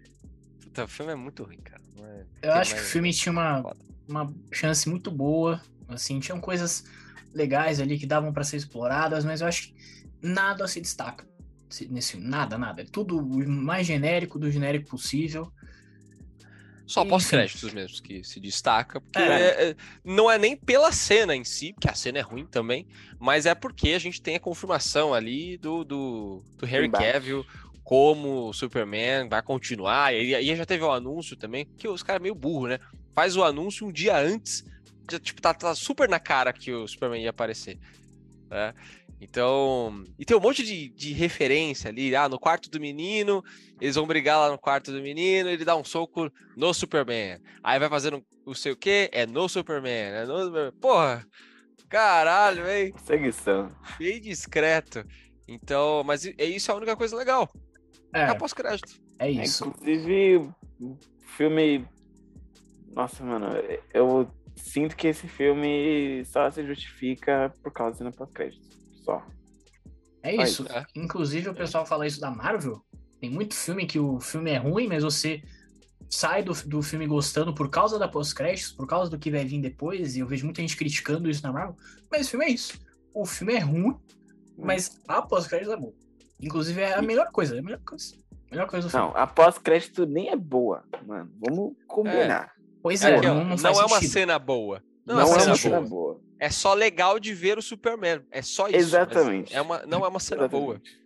Puta, 0.63 0.85
o 0.85 0.89
filme 0.89 1.13
é 1.13 1.15
muito 1.15 1.45
ruim, 1.45 1.59
cara. 1.59 1.81
É- 2.01 2.21
eu 2.49 2.53
tem 2.53 2.61
acho 2.61 2.75
que 2.75 2.81
o 2.81 2.85
filme 2.85 3.13
tinha 3.13 3.33
uma, 3.33 3.63
Foda. 3.63 3.77
uma 4.09 4.35
chance 4.53 4.89
muito 4.89 5.11
boa. 5.11 5.61
Assim, 5.89 6.19
tinham 6.21 6.41
coisas 6.41 6.85
legais 7.33 7.81
ali 7.81 7.99
que 7.99 8.07
davam 8.07 8.33
pra 8.33 8.45
ser 8.45 8.57
exploradas, 8.57 9.25
mas 9.25 9.41
eu 9.41 9.47
acho 9.47 9.69
que 9.69 9.75
nada 10.23 10.67
se 10.67 10.81
destaca 10.81 11.27
se- 11.69 11.87
nesse. 11.89 12.17
Nada, 12.17 12.57
nada. 12.57 12.83
É 12.83 12.85
tudo 12.85 13.19
o 13.19 13.49
mais 13.49 13.87
genérico 13.87 14.39
do 14.39 14.51
genérico 14.51 14.89
possível. 14.89 15.53
Só 16.87 17.05
pós-créditos 17.05 17.73
mesmo 17.75 18.01
que 18.01 18.23
se 18.23 18.39
destaca, 18.39 19.01
porque 19.01 19.19
É. 19.19 19.25
é- 19.25 19.71
é- 19.71 19.77
não 20.05 20.31
é 20.31 20.39
nem 20.39 20.57
pela 20.57 20.93
cena 20.93 21.35
em 21.35 21.43
si, 21.43 21.73
porque 21.73 21.89
a 21.89 21.95
cena 21.95 22.19
é 22.19 22.23
ruim 22.23 22.47
também, 22.47 22.87
mas 23.19 23.45
é 23.45 23.57
porque 23.57 23.91
a 23.91 23.99
gente 23.99 24.23
tem 24.23 24.37
a 24.37 24.41
confirmação 24.41 25.13
ali 25.13 25.59
do, 25.59 25.83
do, 25.83 26.45
do 26.57 26.65
Harry 26.65 26.87
Embate. 26.87 27.13
Cavill 27.13 27.45
como 27.83 28.49
o 28.49 28.53
Superman 28.53 29.29
vai 29.29 29.43
continuar, 29.43 30.15
e 30.15 30.35
aí 30.35 30.57
já 30.57 30.65
teve 30.67 30.83
o 30.85 30.91
anúncio 30.91 31.37
também, 31.37 31.65
que 31.77 31.87
os 31.89 32.03
caras 32.03 32.21
é 32.21 32.23
meio 32.23 32.35
burro, 32.35 32.67
né? 32.69 32.79
Faz 33.15 33.37
o 33.37 33.45
anúncio 33.45 33.87
um 33.87 33.93
dia 33.93 34.17
antes, 34.19 34.65
tipo, 35.07 35.41
tá, 35.41 35.55
tá 35.55 35.75
super 35.75 36.09
na 36.09 36.19
cara 36.21 36.53
que 36.53 36.73
o 36.73 36.87
Superman 36.87 37.23
ia 37.23 37.31
aparecer. 37.31 37.79
né? 38.51 38.75
Então, 39.21 40.05
e 40.19 40.25
tem 40.27 40.37
um 40.37 40.41
monte 40.41 40.63
de, 40.63 40.91
de 40.91 41.13
referência 41.15 41.89
ali, 41.89 42.15
ah, 42.15 42.29
no 42.29 42.39
quarto 42.39 42.69
do 42.69 42.79
menino, 42.79 43.43
eles 43.81 43.95
vão 43.97 44.07
brigar 44.07 44.39
lá 44.39 44.51
no 44.51 44.59
quarto 44.59 44.93
do 44.93 45.01
menino, 45.01 45.49
ele 45.49 45.65
dá 45.65 45.75
um 45.75 45.85
soco 45.85 46.31
no 46.55 46.75
Superman. 46.75 47.39
Aí 47.63 47.79
vai 47.79 47.89
fazendo 47.89 48.23
não 48.47 48.53
sei 48.55 48.73
o 48.73 48.77
que, 48.77 49.09
é 49.13 49.25
no 49.27 49.49
Superman, 49.49 49.91
é 50.13 50.27
no 50.27 50.45
Superman. 50.45 50.73
Porra, 50.81 51.27
caralho, 51.89 52.69
hein? 52.69 52.93
Seguição. 53.05 53.69
Bem 53.99 54.21
discreto. 54.21 55.05
Então, 55.49 56.03
mas 56.05 56.27
é 56.27 56.45
isso 56.45 56.71
é 56.71 56.75
a 56.75 56.77
única 56.77 56.95
coisa 56.97 57.17
legal. 57.17 57.49
É, 58.13 58.23
É, 58.23 58.35
pós-crédito. 58.35 59.01
é 59.19 59.29
É, 59.29 59.31
isso. 59.31 59.67
Inclusive, 59.67 60.51
o 60.81 60.99
filme. 61.37 61.87
Nossa, 62.95 63.25
mano, 63.25 63.47
eu 63.95 64.31
sinto 64.57 64.97
que 64.97 65.07
esse 65.07 65.29
filme 65.29 66.25
só 66.25 66.51
se 66.51 66.67
justifica 66.67 67.53
por 67.63 67.73
causa 67.73 67.93
da 67.93 67.99
cena 67.99 68.13
pós-crédito. 68.13 68.67
Só. 69.05 69.25
É 70.23 70.35
Só 70.35 70.43
isso. 70.43 70.63
isso, 70.65 70.73
é. 70.73 70.87
Inclusive, 70.95 71.51
o 71.51 71.55
pessoal 71.55 71.87
fala 71.87 72.07
isso 72.07 72.21
da 72.21 72.31
Marvel. 72.31 72.83
Tem 73.21 73.31
muito 73.31 73.55
filme 73.55 73.87
que 73.87 73.99
o 73.99 74.19
filme 74.21 74.51
é 74.51 74.57
ruim, 74.57 74.89
mas 74.89 75.05
você 75.05 75.43
sai 76.09 76.43
do, 76.43 76.53
do 76.67 76.83
filme 76.83 77.07
gostando 77.07 77.55
por 77.55 77.71
causa 77.71 77.99
da 77.99 78.09
pós-créditos, 78.09 78.73
por 78.73 78.87
causa 78.87 79.11
do 79.11 79.19
que 79.19 79.31
vai 79.31 79.45
vir 79.45 79.61
depois, 79.61 80.17
e 80.17 80.21
eu 80.21 80.27
vejo 80.27 80.45
muita 80.45 80.61
gente 80.61 80.77
criticando 80.77 81.29
isso 81.29 81.43
na 81.43 81.53
Marvel. 81.53 81.77
Mas 82.11 82.27
o 82.27 82.31
filme 82.31 82.47
é 82.47 82.51
isso. 82.51 82.79
O 83.15 83.25
filme 83.25 83.55
é 83.55 83.59
ruim, 83.59 83.97
mas 84.57 85.01
a 85.07 85.23
pós-créditos 85.23 85.73
é 85.73 85.77
boa. 85.77 85.95
Inclusive, 86.41 86.81
é 86.81 86.95
a 86.95 87.03
melhor 87.03 87.31
coisa. 87.31 87.57
É 87.57 87.59
a 87.59 87.63
melhor 87.63 87.81
coisa. 87.81 88.15
Melhor 88.51 88.69
coisa 88.69 88.87
do 88.87 88.91
filme. 88.91 89.07
Não, 89.07 89.17
a 89.17 89.27
pós-crédito 89.27 90.07
nem 90.07 90.29
é 90.29 90.37
boa, 90.37 90.85
mano. 91.07 91.33
Vamos 91.41 91.75
combinar. 91.87 92.56
Pois 92.87 93.03
É, 93.03 93.17
é, 93.17 93.21
não, 93.21 93.45
não 93.45 93.59
faz 93.59 93.77
é 93.79 93.81
uma 93.85 93.89
sentido. 93.97 94.11
cena 94.13 94.39
boa. 94.39 94.81
Não, 95.05 95.17
Não, 95.17 95.23
é 95.23 95.25
uma 95.25 95.37
é 95.37 95.41
cena 95.41 95.51
uma 95.51 95.57
cena 95.57 95.81
boa. 95.81 95.89
boa. 96.15 96.21
É 96.39 96.49
só 96.51 96.73
legal 96.73 97.19
de 97.19 97.35
ver 97.35 97.59
o 97.59 97.63
Superman. 97.63 98.21
É 98.31 98.43
só 98.43 98.69
isso. 98.69 98.77
Exatamente. 98.77 99.53
É 99.57 99.61
uma, 99.61 99.85
não 99.87 100.05
é 100.05 100.09
uma 100.09 100.21
cena 100.21 100.47
boa. 100.47 100.75
Exatamente. 100.75 101.01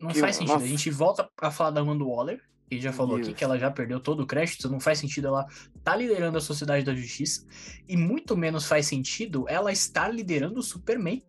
Não 0.00 0.10
Que- 0.10 0.20
faz 0.20 0.36
sentido. 0.36 0.52
nossa. 0.52 0.64
A 0.64 0.68
gente 0.68 0.88
volta 0.88 1.28
a 1.40 1.50
falar 1.50 1.70
da 1.70 1.80
Amanda 1.80 2.04
Waller, 2.04 2.40
que 2.70 2.80
já 2.80 2.92
falou 2.92 3.16
aqui 3.16 3.34
que 3.34 3.42
ela 3.42 3.58
já 3.58 3.72
perdeu 3.72 3.98
todo 3.98 4.20
o 4.22 4.26
crédito, 4.26 4.68
não 4.70 4.78
faz 4.78 5.00
sentido 5.00 5.26
ela 5.26 5.44
tá 5.82 5.96
liderando 5.96 6.38
a 6.38 6.40
Sociedade 6.40 6.84
da 6.84 6.94
Justiça, 6.94 7.44
e 7.88 7.96
muito 7.96 8.36
menos 8.36 8.64
faz 8.66 8.86
sentido 8.86 9.46
ela 9.48 9.72
estar 9.72 10.08
liderando 10.14 10.60
o 10.60 10.62
Superman. 10.62 11.24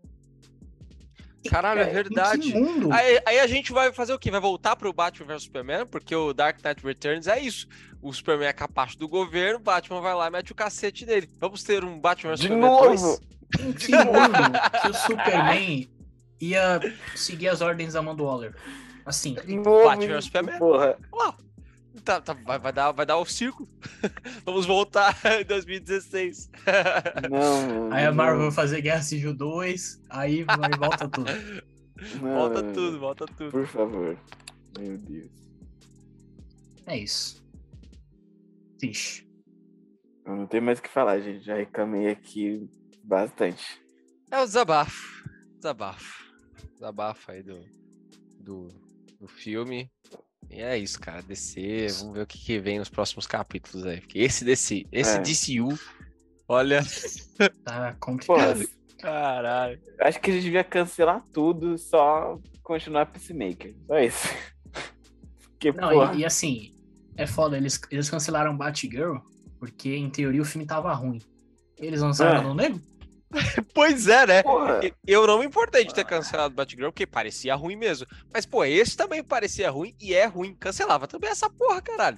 Caralho, 1.49 1.81
é 1.81 1.85
cara, 1.85 1.93
verdade. 1.95 2.53
Aí, 2.91 3.21
aí 3.25 3.39
a 3.39 3.47
gente 3.47 3.71
vai 3.71 3.91
fazer 3.93 4.13
o 4.13 4.19
quê? 4.19 4.31
Vai 4.31 4.41
voltar 4.41 4.75
pro 4.75 4.91
Batman 4.91 5.27
vs 5.27 5.43
Superman, 5.43 5.85
porque 5.85 6.15
o 6.15 6.33
Dark 6.33 6.57
Knight 6.63 6.83
Returns 6.83 7.27
é 7.27 7.39
isso. 7.39 7.67
O 8.01 8.11
Superman 8.13 8.47
é 8.47 8.53
capacho 8.53 8.97
do 8.97 9.07
governo, 9.07 9.57
o 9.59 9.61
Batman 9.61 10.01
vai 10.01 10.13
lá 10.13 10.27
e 10.27 10.31
mete 10.31 10.51
o 10.51 10.55
cacete 10.55 11.05
dele. 11.05 11.29
Vamos 11.39 11.63
ter 11.63 11.83
um 11.83 11.99
Batman 11.99 12.31
vs 12.31 12.39
De 12.39 12.47
Superman 12.47 12.69
novo! 12.69 13.19
2? 13.57 13.67
Em 13.67 13.73
que 13.73 13.91
mundo 13.91 14.81
que 14.81 14.89
o 14.89 14.93
Superman 14.93 15.89
ia 16.41 16.79
seguir 17.15 17.47
as 17.49 17.61
ordens 17.61 17.93
da 17.93 17.99
Amanda 17.99 18.23
Waller? 18.23 18.55
Assim, 19.05 19.35
De 19.35 19.55
novo, 19.55 19.85
Batman 19.85 20.07
vs 20.07 20.25
Superman. 20.25 20.59
Porra. 20.59 20.97
Ó, 21.11 21.33
tá, 22.07 22.21
tá, 22.21 22.33
vai, 22.33 22.57
vai 22.57 22.71
dar, 22.71 22.91
vai 22.93 23.05
dar 23.05 23.17
o 23.17 23.25
circo. 23.25 23.67
Vamos 24.45 24.65
voltar 24.65 25.13
em 25.41 25.43
2016. 25.43 26.49
Não, 27.29 27.91
aí 27.91 28.05
a 28.05 28.11
Marvel 28.13 28.37
não. 28.37 28.45
vai 28.45 28.51
fazer 28.51 28.81
Guerra 28.81 29.01
Civil 29.01 29.33
2, 29.33 30.03
aí 30.09 30.43
vai, 30.43 30.69
volta 30.77 31.09
tudo. 31.09 31.31
Não, 32.21 32.33
volta 32.33 32.61
não, 32.61 32.73
tudo, 32.73 32.91
não. 32.91 32.99
volta 32.99 33.25
tudo. 33.25 33.51
Por 33.51 33.67
favor. 33.67 34.17
Meu 34.77 34.97
Deus. 34.97 35.27
É 36.85 36.97
isso. 36.97 37.43
Vixe. 38.79 39.27
Eu 40.25 40.35
não 40.35 40.47
tenho 40.47 40.63
mais 40.63 40.79
o 40.79 40.81
que 40.81 40.89
falar, 40.89 41.19
gente. 41.19 41.43
Já 41.43 41.55
reclamei 41.55 42.07
aqui 42.07 42.69
bastante. 43.03 43.81
É 44.29 44.39
o 44.39 44.45
desabafo. 44.45 45.27
Desabafo. 45.55 46.23
Desabafo 46.73 47.31
aí 47.31 47.43
do, 47.43 47.59
do, 48.39 48.67
do 49.19 49.27
filme. 49.27 49.91
E 50.49 50.61
é 50.61 50.77
isso, 50.77 50.99
cara. 50.99 51.21
DC, 51.21 51.87
vamos 51.99 52.13
ver 52.15 52.21
o 52.23 52.27
que, 52.27 52.37
que 52.37 52.59
vem 52.59 52.79
nos 52.79 52.89
próximos 52.89 53.27
capítulos 53.27 53.85
aí. 53.85 53.99
Porque 54.01 54.19
esse 54.19 54.43
DC, 54.45 54.85
esse 54.91 55.17
É. 55.17 55.19
DCU, 55.21 55.77
olha. 56.47 56.81
Tá 57.63 57.95
complicado. 57.99 58.67
Caralho. 58.99 59.79
acho 60.01 60.19
que 60.19 60.31
a 60.31 60.33
gente 60.33 60.43
devia 60.43 60.63
cancelar 60.63 61.23
tudo, 61.31 61.77
só 61.77 62.39
continuar 62.63 63.05
Peacemaker. 63.07 63.75
Só 63.85 63.99
isso. 63.99 64.27
Porque, 65.51 65.71
Não, 65.71 65.89
porra, 65.89 66.15
e, 66.15 66.19
e 66.19 66.25
assim, 66.25 66.73
é 67.15 67.25
foda, 67.27 67.57
eles, 67.57 67.79
eles 67.91 68.09
cancelaram 68.09 68.55
Batgirl 68.55 69.17
porque, 69.59 69.95
em 69.95 70.07
teoria, 70.07 70.41
o 70.41 70.45
filme 70.45 70.67
tava 70.67 70.93
ruim. 70.93 71.19
Eles 71.79 72.01
lançaram 72.01 72.41
É. 72.41 72.43
no 72.43 72.53
Negro? 72.53 72.79
Pois 73.73 74.07
é, 74.07 74.25
né? 74.25 74.43
porra, 74.43 74.79
Eu 75.05 75.27
não 75.27 75.39
me 75.39 75.45
importei 75.45 75.85
de 75.85 75.93
ter 75.93 76.05
cancelado 76.05 76.55
Batgirl, 76.55 76.85
porque 76.89 77.05
parecia 77.05 77.55
ruim 77.55 77.75
mesmo. 77.75 78.07
Mas, 78.33 78.45
pô, 78.45 78.63
esse 78.63 78.95
também 78.95 79.23
parecia 79.23 79.69
ruim 79.69 79.93
e 79.99 80.13
é 80.13 80.25
ruim. 80.25 80.55
Cancelava 80.55 81.07
também 81.07 81.29
essa 81.29 81.49
porra, 81.49 81.81
caralho. 81.81 82.17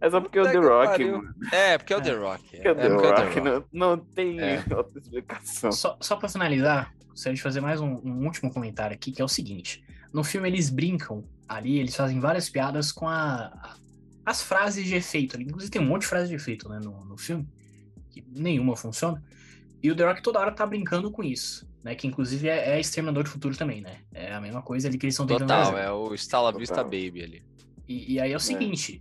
é 0.00 0.10
só 0.10 0.20
porque 0.20 0.38
é 0.38 0.42
o 0.42 0.44
The 0.50 0.58
Rock, 0.58 0.86
pariu. 0.90 1.18
mano. 1.18 1.34
É, 1.52 1.78
porque 1.78 1.92
é 1.92 1.96
o 1.96 2.00
É. 2.00 2.02
The 2.02 2.12
Rock. 2.14 2.44
É, 2.44 2.48
Porque 2.56 2.68
é 2.68 2.70
o 2.70 2.74
The 2.76 2.88
porque 2.88 3.06
é 3.06 3.10
o 3.10 3.54
Rock, 3.54 3.68
Não, 3.72 3.96
não 3.96 3.98
tem 4.04 4.40
É. 4.40 4.64
outra 4.76 4.98
explicação. 4.98 5.72
Só, 5.72 5.98
só 6.00 6.16
pra 6.16 6.28
finalizar, 6.28 6.94
gostaria 7.08 7.34
de 7.36 7.42
fazer 7.42 7.60
mais 7.60 7.80
um, 7.80 7.94
um 8.04 8.24
último 8.24 8.52
comentário 8.52 8.94
aqui, 8.94 9.10
que 9.10 9.20
é 9.20 9.24
o 9.24 9.28
seguinte. 9.28 9.82
No 10.12 10.22
filme 10.22 10.48
eles 10.48 10.70
brincam 10.70 11.24
ali, 11.48 11.78
eles 11.78 11.94
fazem 11.96 12.20
várias 12.20 12.48
piadas 12.48 12.92
com 12.92 13.08
a, 13.08 13.46
a- 13.46 13.76
as 14.24 14.42
frases 14.42 14.84
de 14.86 14.94
efeito. 14.94 15.36
ali. 15.36 15.44
Inclusive 15.44 15.70
tem 15.70 15.82
um 15.82 15.86
monte 15.86 16.02
de 16.02 16.08
frases 16.08 16.28
de 16.28 16.34
efeito 16.34 16.68
né, 16.68 16.78
no, 16.82 17.04
no 17.04 17.16
filme, 17.18 17.46
que 18.10 18.24
nenhuma 18.34 18.76
funciona. 18.76 19.22
E 19.86 19.90
o 19.92 19.94
The 19.94 20.04
Rock 20.04 20.20
toda 20.20 20.40
hora 20.40 20.50
tá 20.50 20.66
brincando 20.66 21.12
com 21.12 21.22
isso, 21.22 21.64
né? 21.84 21.94
Que 21.94 22.08
inclusive 22.08 22.48
é, 22.48 22.70
é 22.70 22.80
Exterminador 22.80 23.22
do 23.22 23.30
Futuro 23.30 23.56
também, 23.56 23.80
né? 23.80 24.00
É 24.12 24.34
a 24.34 24.40
mesma 24.40 24.60
coisa 24.60 24.88
ali 24.88 24.98
que 24.98 25.06
eles 25.06 25.14
estão 25.14 25.24
tentando 25.24 25.46
Total, 25.46 25.66
fazer. 25.66 25.84
é 25.84 25.92
o 25.92 26.12
Stala. 26.14 26.52
Vista 26.52 26.82
Baby 26.82 27.22
ali. 27.22 27.42
E, 27.86 28.14
e 28.14 28.20
aí 28.20 28.32
é 28.32 28.36
o 28.36 28.40
seguinte: 28.40 29.00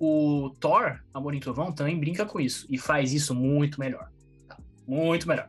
o 0.00 0.50
Thor, 0.58 0.98
Amor 1.14 1.32
em 1.32 1.38
Trovão, 1.38 1.70
também 1.70 1.96
brinca 1.96 2.26
com 2.26 2.40
isso. 2.40 2.66
E 2.68 2.76
faz 2.76 3.12
isso 3.12 3.36
muito 3.36 3.78
melhor. 3.78 4.10
Muito 4.84 5.28
melhor. 5.28 5.48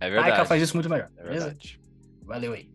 É 0.00 0.08
Taika 0.08 0.22
verdade. 0.22 0.48
faz 0.48 0.62
isso 0.62 0.74
muito 0.74 0.88
melhor. 0.88 1.10
É 1.18 1.22
beleza? 1.24 1.44
verdade. 1.48 1.80
Valeu 2.22 2.54
aí. 2.54 2.70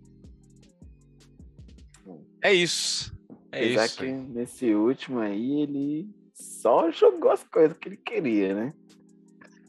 É 2.44 2.54
isso. 2.54 3.12
É 3.52 3.64
Apesar 3.64 3.86
isso. 3.88 3.98
que 3.98 4.12
nesse 4.12 4.76
último 4.76 5.18
aí 5.18 5.62
ele 5.62 6.08
só 6.36 6.92
jogou 6.92 7.32
as 7.32 7.44
coisas 7.44 7.76
que 7.76 7.90
ele 7.90 7.98
queria, 7.98 8.54
né? 8.54 8.74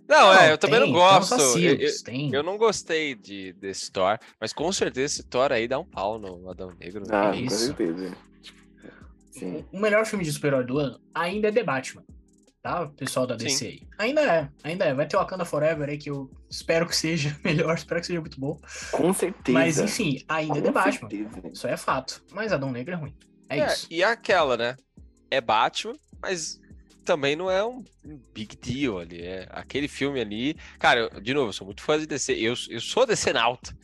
Não, 0.08 0.32
é, 0.32 0.50
eu 0.52 0.58
também 0.58 0.80
tem- 0.80 0.90
não 0.92 0.98
tem 0.98 1.06
uns 1.06 1.12
gosto. 1.28 1.32
Eu, 1.34 1.38
vacilos, 1.38 1.96
eu- 1.98 2.04
tem. 2.04 2.32
eu 2.34 2.42
não 2.42 2.56
gostei 2.56 3.14
de, 3.14 3.52
desse 3.52 3.92
Thor, 3.92 4.18
mas 4.40 4.52
com 4.52 4.72
certeza 4.72 5.04
esse 5.06 5.22
Thor 5.22 5.52
aí 5.52 5.68
dá 5.68 5.78
um 5.78 5.84
pau 5.84 6.18
no 6.18 6.48
Adão 6.50 6.72
Negro. 6.80 7.02
não 7.06 7.14
Ah, 7.14 7.30
tem 7.30 7.44
com 7.44 7.50
certeza. 7.50 8.16
Sim. 9.30 9.64
O 9.72 9.78
melhor 9.78 10.04
filme 10.06 10.24
de 10.24 10.32
super-herói 10.32 10.64
do 10.64 10.78
ano 10.78 11.00
ainda 11.14 11.48
é 11.48 11.52
The 11.52 11.62
Batman. 11.62 12.02
Tá, 12.60 12.86
pessoal 12.88 13.24
da 13.26 13.36
DC 13.36 13.66
aí. 13.66 13.82
Ainda 13.98 14.20
é, 14.22 14.48
ainda 14.64 14.84
é. 14.86 14.92
Vai 14.94 15.06
ter 15.06 15.16
Wakanda 15.16 15.44
Forever 15.44 15.88
aí, 15.88 15.96
que 15.96 16.10
eu 16.10 16.28
espero 16.50 16.86
que 16.88 16.96
seja 16.96 17.38
melhor, 17.44 17.74
espero 17.76 18.00
que 18.00 18.06
seja 18.08 18.20
muito 18.20 18.38
bom. 18.40 18.60
Com 18.90 19.12
certeza. 19.12 19.56
Mas 19.58 19.78
enfim, 19.78 20.24
ainda 20.28 20.58
é 20.58 20.62
The 20.62 20.66
Com 20.68 20.72
Batman. 20.74 21.08
certeza. 21.10 21.48
Isso 21.52 21.66
é 21.68 21.76
fato. 21.76 22.22
Mas 22.32 22.52
Adão 22.52 22.72
Negro 22.72 22.94
é 22.94 22.96
ruim. 22.96 23.14
É, 23.48 23.60
É, 23.60 23.66
isso. 23.66 23.86
e 23.90 24.02
aquela, 24.02 24.56
né? 24.56 24.76
É 25.30 25.40
Batman, 25.40 25.94
mas 26.20 26.58
também 27.08 27.34
não 27.34 27.50
é 27.50 27.64
um 27.64 27.82
big 28.34 28.54
deal 28.56 28.98
ali. 28.98 29.22
É 29.22 29.48
aquele 29.50 29.88
filme 29.88 30.20
ali. 30.20 30.56
Cara, 30.78 31.00
eu- 31.12 31.20
de 31.20 31.34
novo, 31.34 31.48
eu 31.48 31.52
sou 31.52 31.64
muito 31.66 31.82
fã 31.82 31.98
de 31.98 32.06
DC. 32.06 32.32
Eu, 32.34 32.54
eu 32.68 32.80
sou 32.80 33.04
DC 33.06 33.32
nauta. 33.32 33.76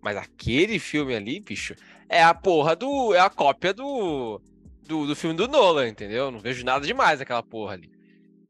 Mas 0.00 0.16
aquele 0.16 0.78
filme 0.80 1.14
ali, 1.14 1.38
bicho, 1.38 1.74
é 2.08 2.22
a 2.22 2.34
porra 2.34 2.74
do. 2.74 3.14
É 3.14 3.20
a 3.20 3.30
cópia 3.30 3.72
do. 3.72 4.40
Do, 4.84 5.06
do 5.06 5.14
filme 5.14 5.36
do 5.36 5.46
Nolan, 5.46 5.86
entendeu? 5.88 6.30
Não 6.32 6.40
vejo 6.40 6.64
nada 6.64 6.84
demais 6.84 7.20
naquela 7.20 7.42
porra 7.42 7.74
ali. 7.74 7.88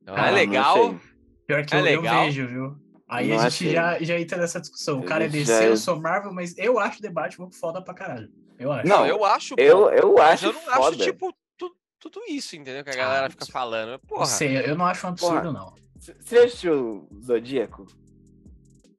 Então, 0.02 0.14
Ah, 0.16 0.28
é 0.28 0.30
não 0.30 0.34
legal. 0.36 1.00
Pior 1.46 1.64
que 1.66 1.74
é 1.74 1.80
eu, 1.80 1.86
eu 1.86 2.00
legal. 2.00 2.24
vejo, 2.24 2.46
viu? 2.48 2.76
Aí 3.06 3.28
Não 3.28 3.34
a 3.38 3.38
gente 3.40 3.46
achei. 3.48 3.72
já, 3.72 3.98
já 4.02 4.18
entra 4.18 4.38
nessa 4.38 4.58
discussão. 4.60 4.98
O 5.00 5.02
cara 5.02 5.24
é 5.24 5.28
DC, 5.28 5.44
já- 5.52 5.64
eu 5.64 5.76
sou 5.76 6.00
Marvel, 6.00 6.32
mas 6.32 6.56
eu 6.56 6.78
acho 6.78 7.02
The 7.02 7.10
Batman 7.10 7.50
foda 7.52 7.82
pra 7.82 7.92
caralho. 7.92 8.30
Eu 8.58 8.72
acho. 8.72 8.88
Não, 8.88 9.06
eu 9.06 9.22
acho. 9.24 9.54
Eu, 9.58 9.90
eu 9.90 10.14
mas 10.14 10.32
acho 10.42 10.46
eu 10.46 10.52
não 10.54 10.60
foda. 10.62 10.96
acho, 10.96 10.98
tipo, 10.98 11.34
tudo 12.10 12.20
isso, 12.28 12.56
entendeu? 12.56 12.82
Que 12.84 12.90
a 12.90 12.96
galera 12.96 13.30
fica 13.30 13.46
falando. 13.46 13.92
Não 13.92 13.98
Porra. 14.00 14.26
sei, 14.26 14.58
eu 14.68 14.76
não 14.76 14.84
acho 14.86 15.06
um 15.06 15.10
absurdo, 15.10 15.34
Porra. 15.40 15.52
não. 15.52 15.74
Você 15.98 16.36
assistiu 16.38 17.08
Zodíaco? 17.24 17.86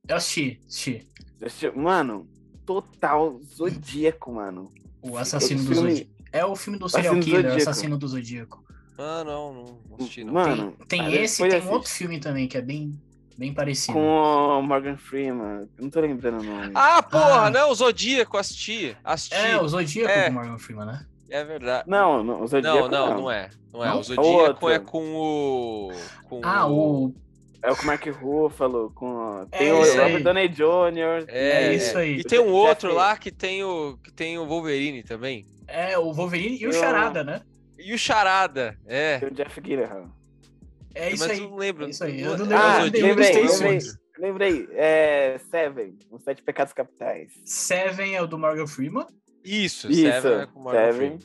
Eu 0.08 0.16
assisti, 0.16 0.60
assisti. 0.68 1.08
Assistiu? 1.42 1.76
Mano, 1.76 2.28
total 2.66 3.40
Zodíaco, 3.44 4.34
mano. 4.34 4.72
O 5.02 5.18
Assassino 5.18 5.60
Esse 5.60 5.70
do 5.70 5.74
filme- 5.76 5.90
Zodíaco. 5.92 6.14
É 6.32 6.46
o 6.46 6.56
filme 6.56 6.80
do 6.80 6.90
serial 6.90 7.14
Assassino 7.14 7.26
killer, 7.26 7.40
o 7.46 7.50
Zodíaco. 7.50 7.70
Assassino 7.70 7.98
do 7.98 8.08
Zodíaco. 8.08 8.64
Ah, 8.98 9.24
não, 9.26 9.54
não, 9.54 9.64
não 9.90 9.96
assisti, 9.98 10.24
não. 10.24 10.34
Mano, 10.34 10.78
tem 10.88 11.02
aí 11.02 11.18
esse 11.18 11.44
e 11.44 11.48
tem 11.50 11.56
um 11.56 11.58
assiste. 11.60 11.74
outro 11.74 11.90
filme 11.90 12.20
também 12.20 12.48
que 12.48 12.58
é 12.58 12.62
bem, 12.62 13.00
bem 13.38 13.54
parecido. 13.54 13.94
Com 13.94 14.00
o 14.08 14.62
Morgan 14.62 14.98
Freeman. 14.98 15.68
Não 15.80 15.90
tô 15.90 16.00
lembrando 16.00 16.40
o 16.40 16.44
nome. 16.44 16.72
Ah, 16.74 17.04
porra, 17.04 17.48
Ah. 17.48 17.50
não, 17.50 17.70
o 17.70 17.76
Zodíaco, 17.76 18.38
assisti. 18.38 18.96
Assisti. 19.04 19.36
É, 19.36 19.60
o 19.62 19.68
Zodíaco 19.68 20.10
É. 20.12 20.30
do 20.30 20.34
Morgan 20.34 20.58
Freeman, 20.58 20.86
né? 20.86 21.06
É 21.34 21.44
verdade. 21.44 21.90
Não, 21.90 22.24
não, 22.24 22.42
o 22.44 22.48
Zodíaco 22.48 22.88
Não, 22.90 23.08
não, 23.10 23.22
não 23.22 23.32
é. 23.32 23.50
Não 23.74 23.84
é. 23.84 23.88
Não? 23.90 24.00
O 24.00 24.04
Zodíaco 24.04 24.28
Outro. 24.28 24.70
é 24.70 24.78
com 24.80 25.16
o. 25.16 25.92
Com 26.30 26.42
Ah, 26.44 26.68
o. 26.70 27.12
É 27.64 27.72
o 27.72 27.76
com 27.76 27.84
o 27.84 27.86
Mark 27.88 28.06
Ruffalo, 28.08 28.92
com... 28.94 29.48
Tem 29.50 29.70
É 29.70 29.74
o 29.74 29.82
isso 29.82 29.94
Robert 29.98 30.16
aí. 30.18 30.24
Downey 30.24 30.48
Jr. 30.50 31.26
É, 31.30 31.68
É 31.68 31.74
isso 31.74 31.98
aí. 31.98 32.18
E 32.20 32.24
tem 32.24 32.38
um 32.40 32.52
outro 32.52 32.94
lá 32.94 33.16
que 33.18 33.32
tem 33.32 33.64
o 33.64 33.98
que 34.04 34.12
tem 34.12 34.38
o 34.38 34.46
Wolverine 34.46 35.02
também. 35.02 35.46
É, 35.68 35.98
o 35.98 36.12
Wolverine 36.14 36.58
e 36.62 36.68
o 36.68 36.74
Charada, 36.74 37.24
né? 37.24 37.42
E 37.80 37.94
o 37.94 37.98
Charada, 37.98 38.78
é. 38.86 39.18
Tem 39.20 39.30
o 39.30 39.34
Jeff 39.34 39.60
Gyllenhaal. 39.62 40.10
É 40.94 41.10
isso 41.10 41.24
Mas 41.28 41.32
aí. 41.32 41.44
eu 41.44 41.50
não 41.50 41.58
lembro. 41.58 41.86
É 41.86 41.90
isso 41.90 42.04
aí. 42.04 42.22
Não- 42.22 42.32
Eu 42.34 42.38
não 42.38 42.46
é 42.46 42.50
lembro 42.50 42.58
Ah, 42.68 42.82
Zodíaco, 42.84 43.08
lembrei, 43.08 43.32
lembrei. 43.34 43.48
filmes. 43.58 43.98
Lembrei, 44.20 44.68
é 44.74 45.40
Seven, 45.50 45.98
os 46.12 46.22
Sete 46.24 46.44
Pecados 46.44 46.74
Capitais. 46.74 47.32
Seven 47.46 48.14
é 48.14 48.22
o 48.22 48.28
do 48.28 48.38
Morgan 48.38 48.68
Freeman. 48.68 49.08
Isso, 49.44 49.90
Isso, 49.92 50.02
Seven 50.02 50.34
é 50.42 50.46
com 50.46 50.60
o 50.60 50.64
Morgan 50.64 50.92
Seven. 50.92 51.20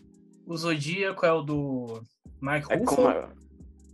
O 0.47 0.57
Zodíaco 0.57 1.27
é 1.27 1.33
o 1.33 1.43
do 1.43 2.03
Mark 2.41 2.71
É 2.71 2.77
Ruffalo. 2.77 3.29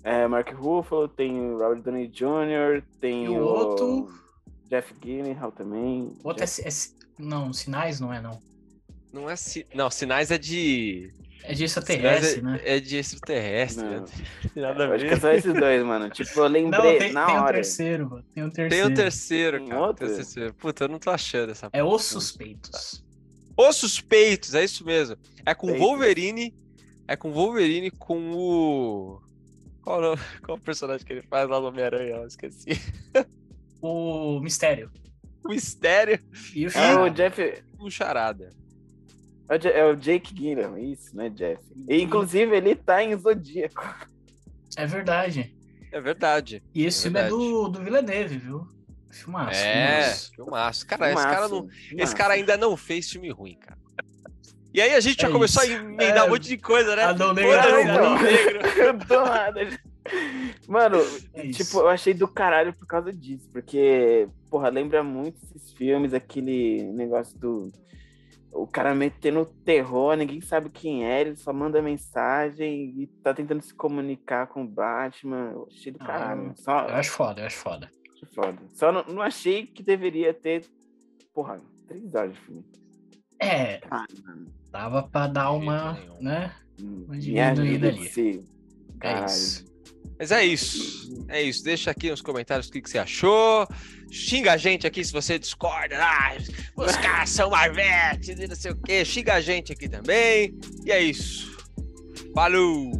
É, 0.03 0.27
Mark 0.29 0.49
Ruffalo, 0.55 1.09
tem 1.09 1.39
o 1.41 1.59
Robert 1.59 1.83
Downey 1.83 2.09
Jr., 2.09 2.83
tem 3.01 3.25
E 3.25 3.29
o 3.29 3.43
o 3.43 3.45
outro? 3.45 4.15
Jeff 4.69 4.95
Gyllenhaal 5.01 5.51
também. 5.53 6.13
O 6.23 6.29
outro 6.29 6.43
é, 6.43 6.47
Jeff- 6.47 6.67
é 6.67 6.71
si- 6.71 6.95
Não, 7.19 7.53
Sinais 7.53 8.01
não 8.01 8.13
é, 8.13 8.21
não. 8.21 8.39
Não 9.13 9.31
é 9.31 9.37
si... 9.37 9.67
Não, 9.75 9.91
sinais 9.91 10.31
é 10.31 10.39
de. 10.39 11.11
É 11.47 11.53
de 11.53 11.65
extraterrestre, 11.65 12.37
Sinais 12.37 12.63
né? 12.63 12.69
é, 12.69 12.77
é 12.77 12.81
de 12.81 12.97
extraterrestre. 12.97 13.85
Não. 13.85 13.91
né? 14.01 14.05
Tem 14.55 14.63
nada 14.63 14.85
a 14.85 14.87
Eu 14.89 14.93
acho 14.95 15.05
que 15.05 15.11
é 15.11 15.15
ver. 15.15 15.21
só 15.21 15.33
esses 15.33 15.55
dois, 15.55 15.85
mano. 15.85 16.09
Tipo, 16.11 16.41
eu 16.41 16.45
Não, 16.45 16.51
lembrei 16.51 16.99
tem, 16.99 17.13
na 17.13 17.27
tem 17.27 17.35
um 17.35 17.39
hora. 17.43 17.53
terceiro, 17.55 18.11
mano. 18.11 18.25
Tem 18.35 18.43
um 18.45 18.51
Tem 18.51 18.69
terceiro. 18.69 18.89
o 18.91 18.95
terceiro, 18.95 19.59
Tem 19.59 19.69
cara. 19.69 19.81
outro? 19.83 20.07
Tem 20.07 20.15
o 20.15 20.17
terceiro. 20.17 20.55
Puta, 20.55 20.85
eu 20.85 20.89
não 20.89 20.99
tô 20.99 21.11
achando 21.11 21.51
essa 21.53 21.69
É 21.73 21.85
Os 21.85 22.03
Suspeitos. 22.05 23.04
Os 23.57 23.77
Suspeitos, 23.77 24.55
é 24.55 24.65
isso 24.65 24.85
mesmo. 24.85 25.17
É 25.47 25.55
com 25.55 25.71
o. 25.73 25.79
Wolverine. 25.79 26.55
É 27.07 27.17
com 27.17 27.31
o 27.31 27.33
Wolverine 27.33 27.91
com 27.91 28.33
o. 28.33 29.21
Qual, 29.83 29.99
o 29.99 30.03
nome- 30.03 30.23
qual 30.45 30.57
o 30.57 30.61
personagem 30.61 31.07
que 31.07 31.13
ele 31.13 31.23
faz 31.23 31.49
lá 31.49 31.61
no 31.61 31.69
Homem-Aranha? 31.69 32.17
Eu 32.17 32.27
esqueci. 32.27 32.71
O 33.81 34.41
Mistério. 34.41 34.91
O 35.45 35.49
Mistério 35.51 36.19
E 36.55 36.67
o 36.67 36.71
É 36.71 36.99
o 36.99 37.09
Jeff. 37.11 37.63
o 37.79 37.91
Charada. 37.91 38.49
É 39.47 39.85
o 39.85 39.91
é 39.93 39.97
Jake 39.97 40.33
Gyllenhaal, 40.33 40.79
isso, 40.79 41.15
né, 41.15 41.29
Jeff? 41.29 41.63
E, 41.87 42.01
inclusive, 42.01 42.57
ele 42.57 42.75
tá 42.75 43.05
em 43.05 43.15
Zodíaco. 43.15 43.85
É 44.75 44.87
verdade. 44.87 45.55
É 45.93 46.01
verdade. 46.01 46.63
E 46.75 46.87
esse 46.87 47.01
É 47.01 47.03
filme 47.03 47.19
é 47.19 47.23
verdade. 47.25 47.43
do, 47.53 47.69
do 47.69 47.85
Villeneuve, 47.85 48.39
viu? 48.39 48.67
Filmaço. 49.15 49.61
é, 49.61 50.03
filmaço. 50.03 50.33
filmaço. 50.35 50.87
Cara, 50.87 51.13
esse 51.13 51.23
cara, 51.23 51.49
não, 51.49 51.65
Massa, 51.67 51.77
esse 51.99 52.15
cara 52.17 52.35
ainda 52.35 52.57
não 52.57 52.77
fez 52.77 53.09
filme 53.11 53.31
ruim, 53.31 53.57
cara. 53.57 53.79
E 54.73 54.81
aí 54.81 54.93
a 54.95 55.01
gente 55.01 55.23
já 55.23 55.29
É 55.29 55.31
começou 55.31 55.63
isso. 55.63 55.73
a 55.73 55.77
emendar 55.77 56.17
É, 56.19 56.23
um 56.25 56.31
monte 56.31 56.49
de 56.49 56.57
coisa, 56.59 56.97
né? 56.97 57.05
Adão 57.05 57.33
Negro, 57.33 57.53
Adão 57.59 57.81
Adão 57.95 58.19
Negro. 58.23 59.07
Tô 59.07 59.21
nada. 59.25 59.61
Mano, 60.69 60.99
É 61.33 61.49
tipo, 61.49 61.79
eu 61.79 61.89
achei 61.89 62.13
do 62.13 62.27
caralho 62.29 62.73
por 62.75 62.87
causa 62.87 63.13
disso, 63.13 63.49
porque, 63.53 64.29
porra, 64.51 64.69
lembra 64.69 65.03
muito 65.03 65.39
esses 65.45 65.73
filmes, 65.73 66.13
aquele 66.13 66.83
negócio 66.93 67.39
do. 67.39 67.73
O 68.53 68.67
cara 68.69 68.95
metendo 68.95 69.45
terror, 69.65 70.17
ninguém 70.17 70.41
sabe 70.41 70.71
quem 70.71 71.05
é, 71.05 71.21
ele 71.23 71.37
só 71.37 71.53
manda 71.53 71.83
mensagem 71.83 72.95
e 73.01 73.07
tá 73.23 73.35
tentando 73.35 73.61
se 73.63 73.75
comunicar 73.75 74.47
com 74.47 74.63
o 74.63 74.69
Batman. 74.69 75.51
Eu 75.53 75.69
achei 75.73 75.91
do 75.91 75.99
Ah, 76.03 76.07
caralho. 76.07 76.47
eu- 76.49 76.57
Só, 76.57 76.81
Eu 76.89 76.95
acho 76.95 77.11
foda, 77.11 77.41
eu 77.43 77.47
acho 77.47 77.57
foda. 77.57 77.91
Foda. 78.27 78.59
Só 78.75 78.91
não, 78.93 79.05
não 79.07 79.23
achei 79.23 79.67
que 79.67 79.83
deveria 79.83 80.33
ter, 80.35 80.65
porra, 81.35 81.61
três 81.89 82.15
horas 82.15 82.33
de 82.35 82.41
filme. 82.41 82.65
É, 83.41 83.81
Ah, 83.91 84.05
dava 84.71 85.03
pra 85.03 85.27
dar 85.27 85.51
uma, 85.53 85.95
nenhum. 85.95 86.23
né? 86.23 86.55
Minha 86.81 87.53
diminuída 87.53 87.91
vida 87.91 88.21
ali. 88.21 88.45
É 88.97 88.99
Caralho. 88.99 89.27
isso. 89.27 89.65
Mas 90.19 90.31
é 90.31 90.45
isso. 90.45 91.25
É 91.29 91.43
isso. 91.43 91.65
Deixa 91.65 91.91
aqui 91.91 92.11
nos 92.11 92.23
comentários 92.23 92.69
o 92.69 92.73
que, 92.73 92.81
que 92.81 92.89
você 92.89 92.99
achou. 92.99 93.67
Xinga 94.11 94.53
a 94.53 94.57
gente 94.57 94.87
aqui 94.87 95.05
se 95.05 95.13
você 95.13 95.39
discorda. 95.39 95.97
Ah, 95.99 96.37
os 96.77 96.97
caras 96.97 97.31
são 97.31 97.51
Marvete 97.51 98.31
e 98.33 98.47
não 98.47 98.55
sei 98.55 98.71
o 98.73 98.77
quê. 98.81 99.05
Xinga 99.05 99.35
a 99.35 99.41
gente 99.41 99.73
aqui 99.73 99.89
também. 99.89 100.57
E 100.87 100.93
é 100.93 101.03
isso. 101.03 101.53
Falou! 102.33 102.93